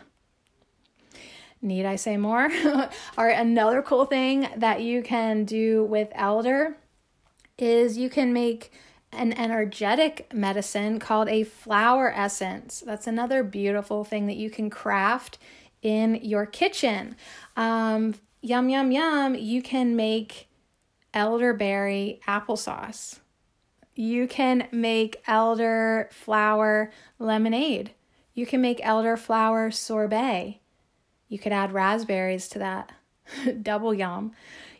Need 1.61 1.85
I 1.85 1.97
say 1.97 2.17
more? 2.17 2.49
All 3.17 3.25
right, 3.25 3.39
another 3.39 3.81
cool 3.81 4.05
thing 4.05 4.47
that 4.55 4.81
you 4.81 5.01
can 5.03 5.43
do 5.43 5.83
with 5.83 6.09
elder 6.13 6.77
is 7.57 7.97
you 7.97 8.09
can 8.09 8.31
make 8.31 8.71
an 9.11 9.33
energetic 9.33 10.31
medicine 10.33 10.99
called 10.99 11.27
a 11.27 11.43
flower 11.43 12.13
essence. 12.15 12.81
That's 12.85 13.07
another 13.07 13.43
beautiful 13.43 14.03
thing 14.03 14.27
that 14.27 14.37
you 14.37 14.49
can 14.49 14.69
craft 14.69 15.37
in 15.81 16.15
your 16.15 16.45
kitchen. 16.45 17.15
Um, 17.57 18.15
yum, 18.41 18.69
yum, 18.69 18.91
yum. 18.91 19.35
You 19.35 19.61
can 19.61 19.95
make 19.95 20.47
elderberry 21.13 22.21
applesauce. 22.27 23.19
You 23.95 24.27
can 24.27 24.67
make 24.71 25.23
elderflower 25.25 26.91
lemonade. 27.17 27.91
You 28.33 28.45
can 28.45 28.61
make 28.61 28.79
elderflower 28.79 29.73
sorbet. 29.73 30.58
You 31.29 31.39
could 31.39 31.53
add 31.53 31.71
raspberries 31.71 32.49
to 32.49 32.59
that. 32.59 32.91
Double 33.61 33.93
yum 33.93 34.33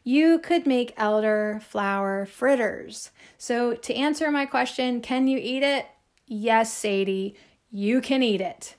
you 0.04 0.40
could 0.40 0.66
make 0.66 0.96
elderflower 0.96 2.28
fritters. 2.28 3.12
So, 3.38 3.76
to 3.76 3.94
answer 3.94 4.32
my 4.32 4.48
question, 4.48 5.02
can 5.02 5.28
you 5.28 5.38
eat 5.40 5.64
it? 5.64 5.86
Yes, 6.26 6.74
Sadie, 6.74 7.36
you 7.70 8.02
can 8.02 8.24
eat 8.24 8.42
it. 8.42 8.76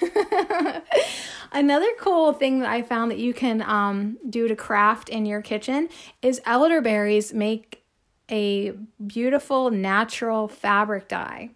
Another 1.52 1.88
cool 1.98 2.32
thing 2.32 2.60
that 2.60 2.70
I 2.70 2.80
found 2.80 3.10
that 3.10 3.18
you 3.18 3.34
can 3.34 3.62
um, 3.62 4.18
do 4.28 4.48
to 4.48 4.56
craft 4.56 5.08
in 5.08 5.26
your 5.26 5.42
kitchen 5.42 5.88
is 6.22 6.40
elderberries 6.46 7.34
make 7.34 7.84
a 8.30 8.72
beautiful 9.06 9.70
natural 9.70 10.48
fabric 10.48 11.08
dye. 11.08 11.50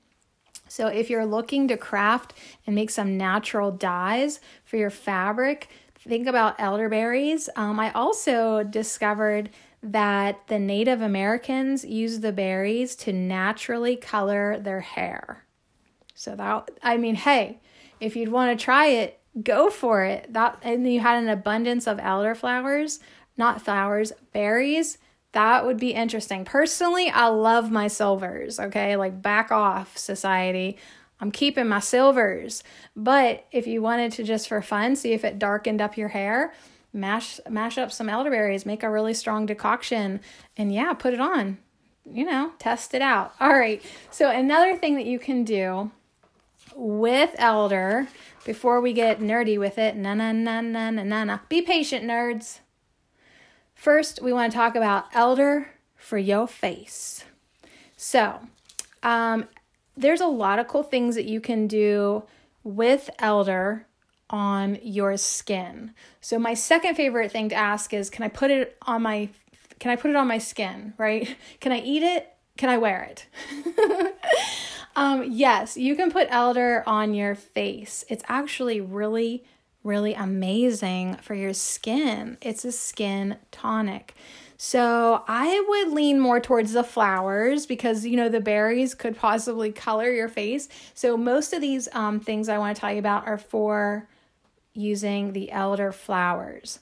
So, 0.74 0.88
if 0.88 1.08
you're 1.08 1.24
looking 1.24 1.68
to 1.68 1.76
craft 1.76 2.34
and 2.66 2.74
make 2.74 2.90
some 2.90 3.16
natural 3.16 3.70
dyes 3.70 4.40
for 4.64 4.76
your 4.76 4.90
fabric, 4.90 5.68
think 6.00 6.26
about 6.26 6.58
elderberries, 6.58 7.48
um, 7.54 7.78
I 7.78 7.92
also 7.92 8.64
discovered 8.64 9.50
that 9.84 10.48
the 10.48 10.58
Native 10.58 11.00
Americans 11.00 11.84
use 11.84 12.18
the 12.18 12.32
berries 12.32 12.96
to 12.96 13.12
naturally 13.12 13.94
color 13.94 14.58
their 14.58 14.80
hair. 14.80 15.44
So 16.16 16.34
that 16.34 16.72
I 16.82 16.96
mean, 16.96 17.14
hey, 17.14 17.60
if 18.00 18.16
you'd 18.16 18.32
want 18.32 18.58
to 18.58 18.64
try 18.64 18.88
it, 18.88 19.20
go 19.44 19.70
for 19.70 20.02
it. 20.02 20.32
That 20.32 20.58
and 20.64 20.92
you 20.92 20.98
had 20.98 21.22
an 21.22 21.28
abundance 21.28 21.86
of 21.86 21.98
elderflowers, 21.98 22.98
not 23.36 23.62
flowers, 23.62 24.10
berries. 24.32 24.98
That 25.34 25.66
would 25.66 25.78
be 25.78 25.90
interesting. 25.90 26.44
Personally, 26.44 27.10
I 27.10 27.26
love 27.26 27.70
my 27.70 27.88
silvers, 27.88 28.60
okay? 28.60 28.96
Like 28.96 29.20
back 29.20 29.50
off 29.50 29.98
society. 29.98 30.78
I'm 31.20 31.32
keeping 31.32 31.66
my 31.66 31.80
silvers. 31.80 32.62
But 32.94 33.44
if 33.50 33.66
you 33.66 33.82
wanted 33.82 34.12
to 34.12 34.22
just 34.22 34.46
for 34.46 34.62
fun 34.62 34.94
see 34.94 35.12
if 35.12 35.24
it 35.24 35.40
darkened 35.40 35.80
up 35.80 35.96
your 35.96 36.08
hair, 36.08 36.54
mash 36.92 37.40
mash 37.50 37.78
up 37.78 37.90
some 37.90 38.08
elderberries, 38.08 38.64
make 38.64 38.84
a 38.84 38.90
really 38.90 39.12
strong 39.12 39.44
decoction, 39.44 40.20
and 40.56 40.72
yeah, 40.72 40.92
put 40.92 41.12
it 41.12 41.20
on. 41.20 41.58
You 42.08 42.26
know, 42.26 42.52
test 42.60 42.94
it 42.94 43.02
out. 43.02 43.34
All 43.40 43.52
right. 43.52 43.82
So 44.12 44.30
another 44.30 44.76
thing 44.76 44.94
that 44.94 45.06
you 45.06 45.18
can 45.18 45.42
do 45.42 45.90
with 46.76 47.34
elder 47.38 48.06
before 48.44 48.80
we 48.80 48.92
get 48.92 49.18
nerdy 49.18 49.58
with 49.58 49.78
it, 49.78 49.96
na 49.96 50.14
na 50.14 50.30
na 50.30 50.60
na 50.60 50.90
na 50.90 51.02
na 51.02 51.24
na. 51.24 51.38
Be 51.48 51.60
patient, 51.60 52.04
nerds. 52.04 52.60
First, 53.74 54.22
we 54.22 54.32
want 54.32 54.52
to 54.52 54.56
talk 54.56 54.74
about 54.74 55.06
elder 55.12 55.68
for 55.96 56.18
your 56.18 56.46
face. 56.46 57.24
So, 57.96 58.40
um, 59.02 59.48
there's 59.96 60.20
a 60.20 60.26
lot 60.26 60.58
of 60.58 60.68
cool 60.68 60.82
things 60.82 61.14
that 61.14 61.26
you 61.26 61.40
can 61.40 61.66
do 61.66 62.24
with 62.62 63.10
elder 63.18 63.86
on 64.30 64.78
your 64.82 65.16
skin. 65.16 65.92
So 66.20 66.38
my 66.38 66.54
second 66.54 66.94
favorite 66.94 67.30
thing 67.30 67.50
to 67.50 67.54
ask 67.54 67.92
is 67.92 68.10
can 68.10 68.24
I 68.24 68.28
put 68.28 68.50
it 68.50 68.76
on 68.82 69.02
my 69.02 69.28
can 69.78 69.90
I 69.90 69.96
put 69.96 70.10
it 70.10 70.16
on 70.16 70.26
my 70.26 70.38
skin, 70.38 70.94
right? 70.96 71.36
Can 71.60 71.72
I 71.72 71.80
eat 71.80 72.02
it? 72.02 72.32
Can 72.56 72.70
I 72.70 72.78
wear 72.78 73.02
it? 73.02 73.26
um, 74.96 75.26
yes, 75.28 75.76
you 75.76 75.96
can 75.96 76.10
put 76.10 76.28
elder 76.30 76.84
on 76.86 77.12
your 77.12 77.34
face. 77.34 78.04
It's 78.08 78.22
actually 78.28 78.80
really, 78.80 79.44
really 79.84 80.14
amazing 80.14 81.16
for 81.16 81.34
your 81.34 81.52
skin. 81.52 82.38
It's 82.40 82.64
a 82.64 82.72
skin 82.72 83.36
tonic. 83.52 84.14
So 84.56 85.22
I 85.28 85.64
would 85.68 85.94
lean 85.94 86.18
more 86.18 86.40
towards 86.40 86.72
the 86.72 86.82
flowers 86.82 87.66
because 87.66 88.06
you 88.06 88.16
know 88.16 88.28
the 88.28 88.40
berries 88.40 88.94
could 88.94 89.16
possibly 89.16 89.70
color 89.70 90.10
your 90.10 90.28
face. 90.28 90.68
So 90.94 91.16
most 91.16 91.52
of 91.52 91.60
these 91.60 91.88
um, 91.92 92.18
things 92.18 92.48
I 92.48 92.58
want 92.58 92.74
to 92.74 92.80
tell 92.80 92.92
you 92.92 92.98
about 92.98 93.26
are 93.26 93.38
for 93.38 94.08
using 94.72 95.32
the 95.32 95.52
elder 95.52 95.92
flowers. 95.92 96.80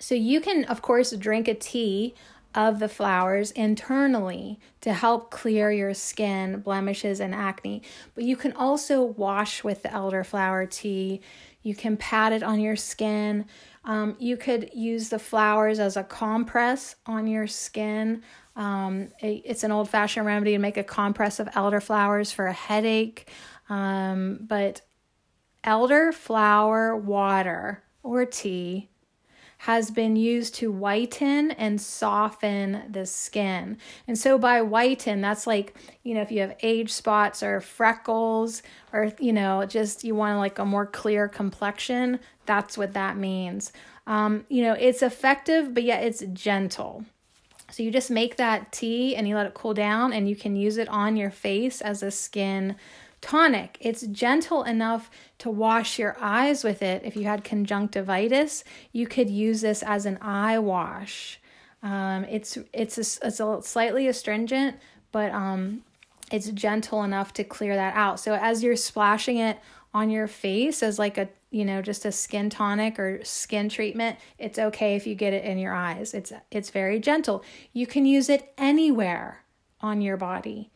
So 0.00 0.14
you 0.14 0.40
can, 0.40 0.64
of 0.64 0.82
course, 0.82 1.12
drink 1.12 1.48
a 1.48 1.54
tea 1.54 2.14
of 2.54 2.78
the 2.78 2.88
flowers 2.88 3.50
internally 3.52 4.58
to 4.80 4.92
help 4.92 5.30
clear 5.30 5.70
your 5.70 5.94
skin, 5.94 6.60
blemishes, 6.60 7.20
and 7.20 7.34
acne. 7.34 7.82
But 8.14 8.24
you 8.24 8.36
can 8.36 8.52
also 8.52 9.02
wash 9.02 9.62
with 9.62 9.82
the 9.82 9.90
elderflower 9.90 10.70
tea. 10.70 11.20
You 11.62 11.74
can 11.74 11.96
pat 11.96 12.32
it 12.32 12.42
on 12.42 12.60
your 12.60 12.76
skin. 12.76 13.46
Um, 13.84 14.16
you 14.18 14.36
could 14.36 14.70
use 14.74 15.08
the 15.08 15.18
flowers 15.18 15.78
as 15.78 15.96
a 15.96 16.04
compress 16.04 16.96
on 17.06 17.26
your 17.26 17.46
skin. 17.46 18.22
Um, 18.56 19.08
it's 19.20 19.62
an 19.62 19.70
old 19.70 19.88
fashioned 19.88 20.26
remedy 20.26 20.52
to 20.52 20.58
make 20.58 20.76
a 20.76 20.84
compress 20.84 21.38
of 21.38 21.48
elderflowers 21.48 22.32
for 22.32 22.46
a 22.46 22.52
headache. 22.52 23.30
Um, 23.68 24.40
but 24.42 24.80
elderflower 25.64 27.00
water 27.00 27.82
or 28.02 28.24
tea 28.24 28.88
has 29.58 29.90
been 29.90 30.14
used 30.14 30.54
to 30.54 30.70
whiten 30.70 31.50
and 31.52 31.80
soften 31.80 32.80
the 32.90 33.04
skin. 33.04 33.76
And 34.06 34.16
so 34.16 34.38
by 34.38 34.62
whiten, 34.62 35.20
that's 35.20 35.46
like, 35.46 35.76
you 36.04 36.14
know, 36.14 36.22
if 36.22 36.30
you 36.30 36.40
have 36.40 36.56
age 36.62 36.92
spots 36.92 37.42
or 37.42 37.60
freckles 37.60 38.62
or, 38.92 39.12
you 39.18 39.32
know, 39.32 39.66
just 39.66 40.04
you 40.04 40.14
want 40.14 40.38
like 40.38 40.60
a 40.60 40.64
more 40.64 40.86
clear 40.86 41.26
complexion, 41.26 42.20
that's 42.46 42.78
what 42.78 42.94
that 42.94 43.16
means. 43.16 43.72
Um, 44.06 44.46
you 44.48 44.62
know, 44.62 44.74
it's 44.74 45.02
effective, 45.02 45.74
but 45.74 45.82
yet 45.82 46.04
it's 46.04 46.24
gentle. 46.32 47.04
So 47.70 47.82
you 47.82 47.90
just 47.90 48.10
make 48.10 48.36
that 48.36 48.72
tea 48.72 49.14
and 49.16 49.28
you 49.28 49.34
let 49.34 49.46
it 49.46 49.54
cool 49.54 49.74
down 49.74 50.12
and 50.12 50.28
you 50.28 50.36
can 50.36 50.56
use 50.56 50.78
it 50.78 50.88
on 50.88 51.16
your 51.16 51.30
face 51.30 51.80
as 51.80 52.02
a 52.02 52.10
skin 52.10 52.76
tonic. 53.20 53.78
It's 53.80 54.02
gentle 54.02 54.62
enough 54.64 55.10
to 55.38 55.50
wash 55.50 55.98
your 55.98 56.16
eyes 56.20 56.64
with 56.64 56.82
it. 56.82 57.02
If 57.04 57.16
you 57.16 57.24
had 57.24 57.44
conjunctivitis, 57.44 58.64
you 58.92 59.06
could 59.06 59.30
use 59.30 59.60
this 59.60 59.82
as 59.82 60.06
an 60.06 60.18
eye 60.20 60.58
wash. 60.58 61.40
Um, 61.82 62.24
it's 62.24 62.58
it's 62.72 62.98
a, 62.98 63.26
it's 63.26 63.40
a 63.40 63.60
slightly 63.62 64.08
astringent, 64.08 64.76
but 65.12 65.30
um, 65.32 65.84
it's 66.30 66.50
gentle 66.50 67.02
enough 67.02 67.32
to 67.34 67.44
clear 67.44 67.74
that 67.76 67.94
out. 67.94 68.20
So 68.20 68.34
as 68.34 68.62
you're 68.62 68.76
splashing 68.76 69.38
it 69.38 69.58
on 69.94 70.10
your 70.10 70.26
face 70.26 70.82
as 70.82 70.98
like 70.98 71.16
a 71.18 71.28
you 71.50 71.64
know 71.64 71.80
just 71.80 72.04
a 72.04 72.12
skin 72.12 72.50
tonic 72.50 72.98
or 72.98 73.20
skin 73.24 73.68
treatment, 73.68 74.18
it's 74.38 74.58
okay 74.58 74.96
if 74.96 75.06
you 75.06 75.14
get 75.14 75.32
it 75.32 75.44
in 75.44 75.58
your 75.58 75.74
eyes. 75.74 76.14
It's 76.14 76.32
it's 76.50 76.70
very 76.70 77.00
gentle. 77.00 77.44
You 77.72 77.86
can 77.86 78.04
use 78.04 78.28
it 78.28 78.52
anywhere 78.58 79.44
on 79.80 80.00
your 80.00 80.16
body 80.16 80.70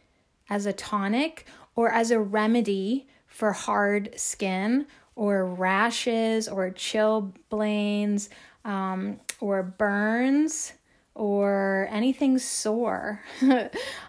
as 0.48 0.66
a 0.66 0.72
tonic 0.72 1.46
or 1.74 1.90
as 1.90 2.10
a 2.10 2.20
remedy 2.20 3.06
for 3.26 3.52
hard 3.52 4.10
skin 4.18 4.86
or 5.16 5.46
rashes 5.46 6.48
or 6.48 6.70
chilblains 6.70 8.28
um, 8.64 9.20
or 9.40 9.62
burns 9.62 10.72
or 11.14 11.88
anything 11.90 12.38
sore. 12.38 13.20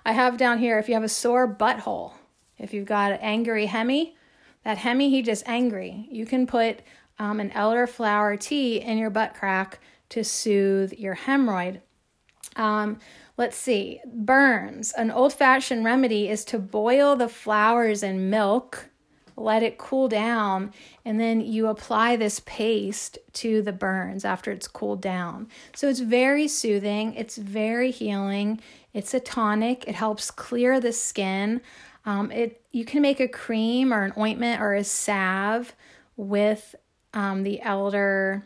I 0.06 0.12
have 0.12 0.38
down 0.38 0.60
here 0.60 0.80
if 0.80 0.88
you 0.88 0.94
have 0.94 1.04
a 1.04 1.10
sore 1.10 1.54
butthole, 1.54 2.14
if 2.58 2.74
you've 2.74 2.86
got 2.86 3.12
an 3.12 3.20
angry 3.22 3.66
hemi, 3.66 4.16
that 4.64 4.78
hemi, 4.78 5.10
he 5.10 5.22
just 5.22 5.44
angry. 5.48 6.08
You 6.10 6.26
can 6.26 6.48
put 6.48 6.80
um, 7.20 7.40
an 7.40 7.50
elderflower 7.52 8.40
tea 8.40 8.80
in 8.82 8.98
your 8.98 9.10
butt 9.10 9.34
crack 9.34 9.80
to 10.10 10.24
soothe 10.24 10.94
your 10.94 11.16
hemorrhoid. 11.16 11.82
Um, 12.56 13.00
Let's 13.36 13.58
see, 13.58 14.00
burns. 14.06 14.92
An 14.92 15.10
old 15.10 15.34
fashioned 15.34 15.84
remedy 15.84 16.30
is 16.30 16.46
to 16.46 16.60
boil 16.60 17.16
the 17.16 17.28
flowers 17.28 18.04
in 18.04 18.30
milk, 18.30 18.90
let 19.36 19.64
it 19.64 19.80
cool 19.80 20.08
down, 20.08 20.72
and 21.04 21.20
then 21.20 21.42
you 21.42 21.68
apply 21.68 22.16
this 22.16 22.42
paste 22.42 23.18
to 23.34 23.64
the 23.64 23.72
burns 23.72 24.24
after 24.24 24.52
it's 24.52 24.68
cooled 24.68 25.02
down. 25.02 25.48
So 25.74 25.90
it's 25.90 26.00
very 26.00 26.48
soothing, 26.48 27.16
it's 27.16 27.38
very 27.38 27.90
healing, 27.90 28.62
it's 28.94 29.16
a 29.16 29.20
tonic, 29.20 29.86
it 29.88 29.96
helps 29.96 30.30
clear 30.30 30.80
the 30.80 30.94
skin. 30.94 31.62
Um, 32.06 32.32
it 32.32 32.64
you 32.72 32.86
can 32.86 33.02
make 33.02 33.20
a 33.20 33.28
cream 33.28 33.92
or 33.92 34.04
an 34.04 34.14
ointment 34.16 34.62
or 34.62 34.76
a 34.76 34.84
salve 34.84 35.74
with 36.18 36.76
um, 37.16 37.42
the 37.42 37.62
elder 37.62 38.46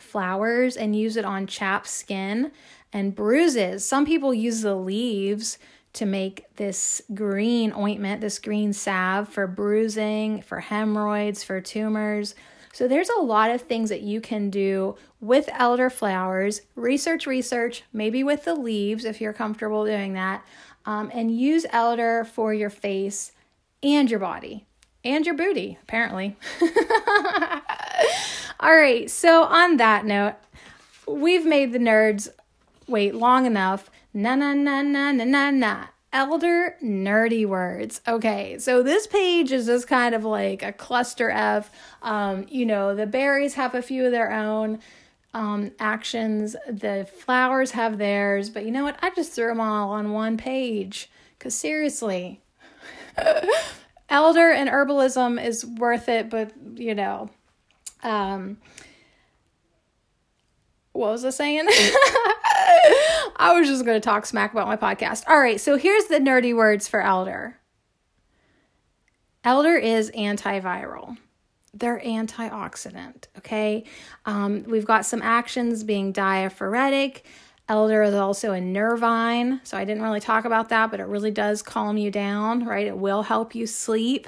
flowers 0.00 0.76
and 0.76 0.96
use 0.96 1.16
it 1.16 1.24
on 1.24 1.46
chapped 1.46 1.88
skin 1.88 2.50
and 2.92 3.14
bruises. 3.14 3.84
Some 3.84 4.06
people 4.06 4.32
use 4.32 4.62
the 4.62 4.74
leaves 4.74 5.58
to 5.94 6.06
make 6.06 6.44
this 6.56 7.02
green 7.14 7.72
ointment, 7.72 8.20
this 8.20 8.38
green 8.38 8.72
salve 8.72 9.28
for 9.28 9.46
bruising, 9.46 10.42
for 10.42 10.60
hemorrhoids, 10.60 11.42
for 11.42 11.60
tumors. 11.60 12.34
So 12.72 12.86
there's 12.86 13.08
a 13.08 13.22
lot 13.22 13.50
of 13.50 13.62
things 13.62 13.88
that 13.88 14.02
you 14.02 14.20
can 14.20 14.50
do 14.50 14.96
with 15.20 15.48
elder 15.52 15.90
flowers. 15.90 16.60
Research, 16.76 17.26
research, 17.26 17.82
maybe 17.92 18.22
with 18.22 18.44
the 18.44 18.54
leaves 18.54 19.04
if 19.04 19.20
you're 19.20 19.32
comfortable 19.32 19.84
doing 19.84 20.12
that, 20.12 20.44
um, 20.86 21.10
and 21.12 21.36
use 21.36 21.66
elder 21.70 22.24
for 22.24 22.54
your 22.54 22.70
face 22.70 23.32
and 23.82 24.10
your 24.10 24.20
body 24.20 24.66
and 25.04 25.26
your 25.26 25.34
booty, 25.34 25.78
apparently. 25.82 26.36
All 28.60 28.74
right, 28.74 29.10
so 29.10 29.44
on 29.44 29.76
that 29.78 30.04
note, 30.04 30.34
we've 31.06 31.46
made 31.46 31.72
the 31.72 31.78
nerds 31.78 32.28
wait 32.88 33.14
long 33.14 33.46
enough. 33.46 33.90
Na 34.14 34.34
na 34.34 34.54
na 34.54 34.82
na 34.82 35.12
na 35.12 35.24
na 35.24 35.50
na. 35.50 35.86
Elder 36.10 36.76
nerdy 36.82 37.44
words. 37.44 38.00
Okay, 38.08 38.58
so 38.58 38.82
this 38.82 39.06
page 39.06 39.52
is 39.52 39.66
just 39.66 39.86
kind 39.86 40.14
of 40.14 40.24
like 40.24 40.62
a 40.62 40.72
cluster 40.72 41.30
of, 41.30 41.70
um, 42.02 42.46
you 42.48 42.64
know, 42.64 42.94
the 42.94 43.06
berries 43.06 43.54
have 43.54 43.74
a 43.74 43.82
few 43.82 44.06
of 44.06 44.12
their 44.12 44.32
own 44.32 44.78
um, 45.34 45.70
actions, 45.78 46.56
the 46.66 47.06
flowers 47.18 47.72
have 47.72 47.98
theirs, 47.98 48.50
but 48.50 48.64
you 48.64 48.70
know 48.70 48.84
what? 48.84 48.98
I 49.02 49.10
just 49.10 49.32
threw 49.32 49.48
them 49.48 49.60
all 49.60 49.90
on 49.90 50.12
one 50.12 50.36
page 50.36 51.10
because 51.38 51.54
seriously, 51.54 52.40
elder 54.08 54.50
and 54.50 54.68
herbalism 54.70 55.44
is 55.44 55.64
worth 55.64 56.08
it, 56.08 56.30
but 56.30 56.52
you 56.74 56.94
know, 56.94 57.30
um, 58.02 58.58
what 60.98 61.12
was 61.12 61.24
I 61.24 61.30
saying? 61.30 61.66
I 63.36 63.56
was 63.56 63.68
just 63.68 63.84
going 63.84 63.96
to 63.96 64.04
talk 64.04 64.26
smack 64.26 64.52
about 64.52 64.66
my 64.66 64.76
podcast. 64.76 65.24
All 65.28 65.38
right, 65.38 65.60
so 65.60 65.76
here's 65.76 66.06
the 66.06 66.18
nerdy 66.18 66.54
words 66.54 66.88
for 66.88 67.00
elder. 67.00 67.56
Elder 69.44 69.76
is 69.76 70.10
antiviral. 70.10 71.16
They're 71.72 72.00
antioxidant, 72.04 73.26
okay? 73.38 73.84
Um, 74.26 74.64
we've 74.64 74.84
got 74.84 75.06
some 75.06 75.22
actions 75.22 75.84
being 75.84 76.12
diaphoretic. 76.12 77.22
Elder 77.68 78.02
is 78.02 78.14
also 78.14 78.52
a 78.52 78.60
nervine, 78.60 79.60
so 79.62 79.76
I 79.76 79.84
didn't 79.84 80.02
really 80.02 80.20
talk 80.20 80.46
about 80.46 80.70
that, 80.70 80.90
but 80.90 80.98
it 80.98 81.06
really 81.06 81.30
does 81.30 81.62
calm 81.62 81.96
you 81.96 82.10
down, 82.10 82.64
right? 82.64 82.86
It 82.86 82.98
will 82.98 83.22
help 83.22 83.54
you 83.54 83.66
sleep. 83.66 84.26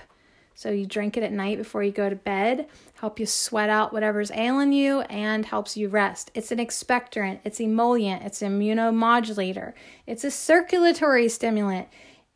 So 0.60 0.70
you 0.70 0.84
drink 0.84 1.16
it 1.16 1.22
at 1.22 1.32
night 1.32 1.56
before 1.56 1.82
you 1.82 1.90
go 1.90 2.10
to 2.10 2.16
bed, 2.16 2.66
help 2.96 3.18
you 3.18 3.24
sweat 3.24 3.70
out 3.70 3.94
whatever's 3.94 4.30
ailing 4.30 4.74
you, 4.74 5.00
and 5.00 5.46
helps 5.46 5.74
you 5.74 5.88
rest. 5.88 6.30
It's 6.34 6.52
an 6.52 6.58
expectorant, 6.58 7.40
it's 7.44 7.60
emollient, 7.60 8.24
it's 8.24 8.42
immunomodulator, 8.42 9.72
it's 10.06 10.22
a 10.22 10.30
circulatory 10.30 11.30
stimulant. 11.30 11.88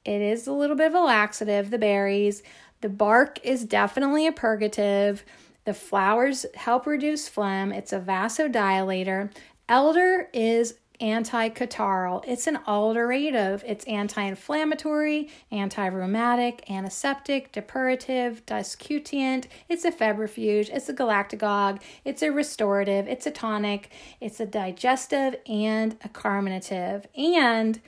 It 0.06 0.22
is 0.22 0.46
a 0.46 0.54
little 0.54 0.74
bit 0.74 0.86
of 0.86 0.94
a 0.94 1.00
laxative, 1.00 1.68
the 1.70 1.76
berries. 1.76 2.42
The 2.80 2.88
bark 2.88 3.44
is 3.44 3.66
definitely 3.66 4.26
a 4.26 4.32
purgative. 4.32 5.22
The 5.66 5.74
flowers 5.74 6.46
help 6.54 6.86
reduce 6.86 7.28
phlegm. 7.28 7.72
It's 7.72 7.92
a 7.92 8.00
vasodilator. 8.00 9.32
Elder 9.68 10.30
is 10.32 10.76
anti-catarrhal. 11.00 12.24
It's 12.26 12.46
an 12.46 12.58
alterative. 12.66 13.64
It's 13.66 13.84
anti-inflammatory, 13.86 15.28
anti-rheumatic, 15.50 16.70
antiseptic, 16.70 17.52
depurative, 17.52 18.44
discutient. 18.46 19.46
It's 19.68 19.84
a 19.84 19.92
febrifuge. 19.92 20.70
It's 20.70 20.88
a 20.88 20.94
galactagogue. 20.94 21.80
It's 22.04 22.22
a 22.22 22.30
restorative. 22.30 23.08
It's 23.08 23.26
a 23.26 23.30
tonic. 23.30 23.90
It's 24.20 24.40
a 24.40 24.46
digestive 24.46 25.36
and 25.46 25.96
a 26.04 26.08
carminative. 26.08 27.06
And 27.16 27.80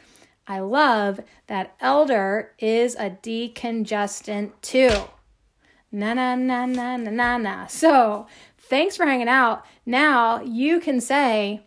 I 0.46 0.60
love 0.60 1.20
that 1.48 1.74
elder 1.80 2.52
is 2.58 2.94
a 2.94 3.10
decongestant 3.10 4.52
too. 4.62 4.90
Na 5.90 6.14
na 6.14 6.34
na 6.34 6.66
na 6.66 6.96
na 6.96 7.10
na 7.10 7.38
na. 7.38 7.66
So, 7.66 8.26
thanks 8.58 8.96
for 8.96 9.06
hanging 9.06 9.28
out. 9.28 9.64
Now 9.84 10.40
you 10.42 10.80
can 10.80 11.00
say 11.00 11.65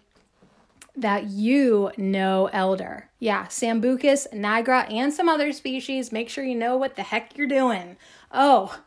that 0.96 1.26
you 1.26 1.92
know 1.98 2.50
elder. 2.52 3.10
Yeah, 3.20 3.46
Sambucus, 3.46 4.28
nigra, 4.34 4.92
and 4.92 5.14
some 5.14 5.30
other 5.30 5.52
species. 5.52 6.12
Make 6.12 6.30
sure 6.30 6.44
you 6.44 6.56
know 6.56 6.78
what 6.78 6.96
the 6.96 7.04
heck 7.04 7.38
you're 7.38 7.48
doing. 7.48 7.98
Oh, 8.32 8.82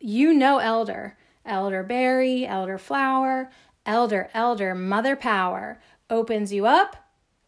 you 0.00 0.34
know 0.34 0.58
elder. 0.58 1.16
Elderberry, 1.44 2.46
elderflower, 2.48 3.48
elder, 3.84 4.30
elder, 4.32 4.74
mother 4.74 5.16
power. 5.16 5.80
Opens 6.08 6.52
you 6.52 6.66
up, 6.66 6.96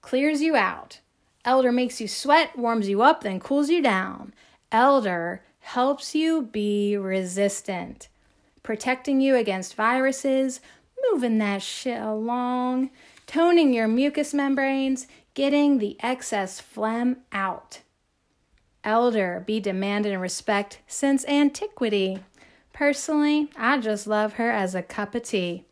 clears 0.00 0.42
you 0.42 0.56
out. 0.56 1.00
Elder 1.44 1.70
makes 1.70 2.00
you 2.00 2.08
sweat, 2.08 2.58
warms 2.58 2.88
you 2.88 3.02
up, 3.02 3.22
then 3.22 3.38
cools 3.38 3.68
you 3.68 3.82
down. 3.82 4.32
Elder 4.72 5.42
helps 5.60 6.14
you 6.14 6.42
be 6.42 6.96
resistant, 6.96 8.08
protecting 8.62 9.20
you 9.20 9.36
against 9.36 9.74
viruses, 9.74 10.60
moving 11.10 11.38
that 11.38 11.62
shit 11.62 12.00
along, 12.00 12.90
toning 13.26 13.72
your 13.72 13.88
mucous 13.88 14.34
membranes, 14.34 15.06
getting 15.34 15.78
the 15.78 15.96
excess 16.00 16.60
phlegm 16.60 17.18
out. 17.32 17.80
Elder 18.84 19.42
be 19.46 19.60
demanded 19.60 20.12
and 20.12 20.20
respect 20.20 20.80
since 20.86 21.26
antiquity. 21.26 22.20
Personally, 22.72 23.50
I 23.56 23.78
just 23.78 24.06
love 24.06 24.34
her 24.34 24.50
as 24.50 24.74
a 24.74 24.82
cup 24.82 25.14
of 25.14 25.22
tea. 25.22 25.64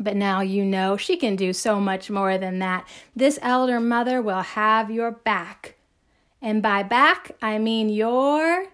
But 0.00 0.16
now 0.16 0.40
you 0.40 0.64
know 0.64 0.96
she 0.96 1.16
can 1.16 1.36
do 1.36 1.52
so 1.52 1.80
much 1.80 2.08
more 2.08 2.38
than 2.38 2.60
that. 2.60 2.86
This 3.14 3.38
elder 3.42 3.80
mother 3.80 4.22
will 4.22 4.42
have 4.42 4.90
your 4.90 5.10
back. 5.10 5.74
And 6.40 6.62
by 6.62 6.84
back, 6.84 7.32
I 7.42 7.58
mean 7.58 7.88
your 7.88 8.66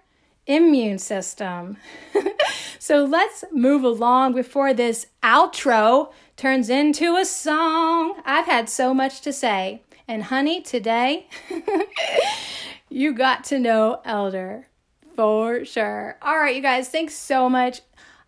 immune 0.46 0.98
system. 0.98 1.76
so 2.78 3.04
let's 3.04 3.44
move 3.52 3.84
along 3.84 4.34
before 4.34 4.74
this 4.74 5.06
outro 5.22 6.12
turns 6.36 6.68
into 6.68 7.16
a 7.16 7.24
song. 7.24 8.20
I've 8.24 8.46
had 8.46 8.68
so 8.68 8.92
much 8.92 9.20
to 9.22 9.32
say. 9.32 9.82
And 10.06 10.24
honey, 10.24 10.60
today 10.60 11.28
you 12.90 13.14
got 13.14 13.44
to 13.44 13.58
know 13.58 14.00
Elder 14.04 14.68
for 15.16 15.64
sure. 15.64 16.18
All 16.20 16.36
right, 16.36 16.54
you 16.54 16.62
guys, 16.62 16.88
thanks 16.88 17.14
so 17.14 17.48
much. 17.48 17.80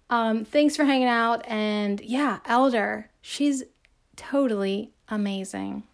Um, 0.09 0.45
thanks 0.45 0.77
for 0.77 0.85
hanging 0.85 1.09
out. 1.09 1.47
And 1.47 2.01
yeah, 2.01 2.39
Elder, 2.47 3.11
she's 3.21 3.65
totally 4.15 4.93
amazing. 5.09 5.85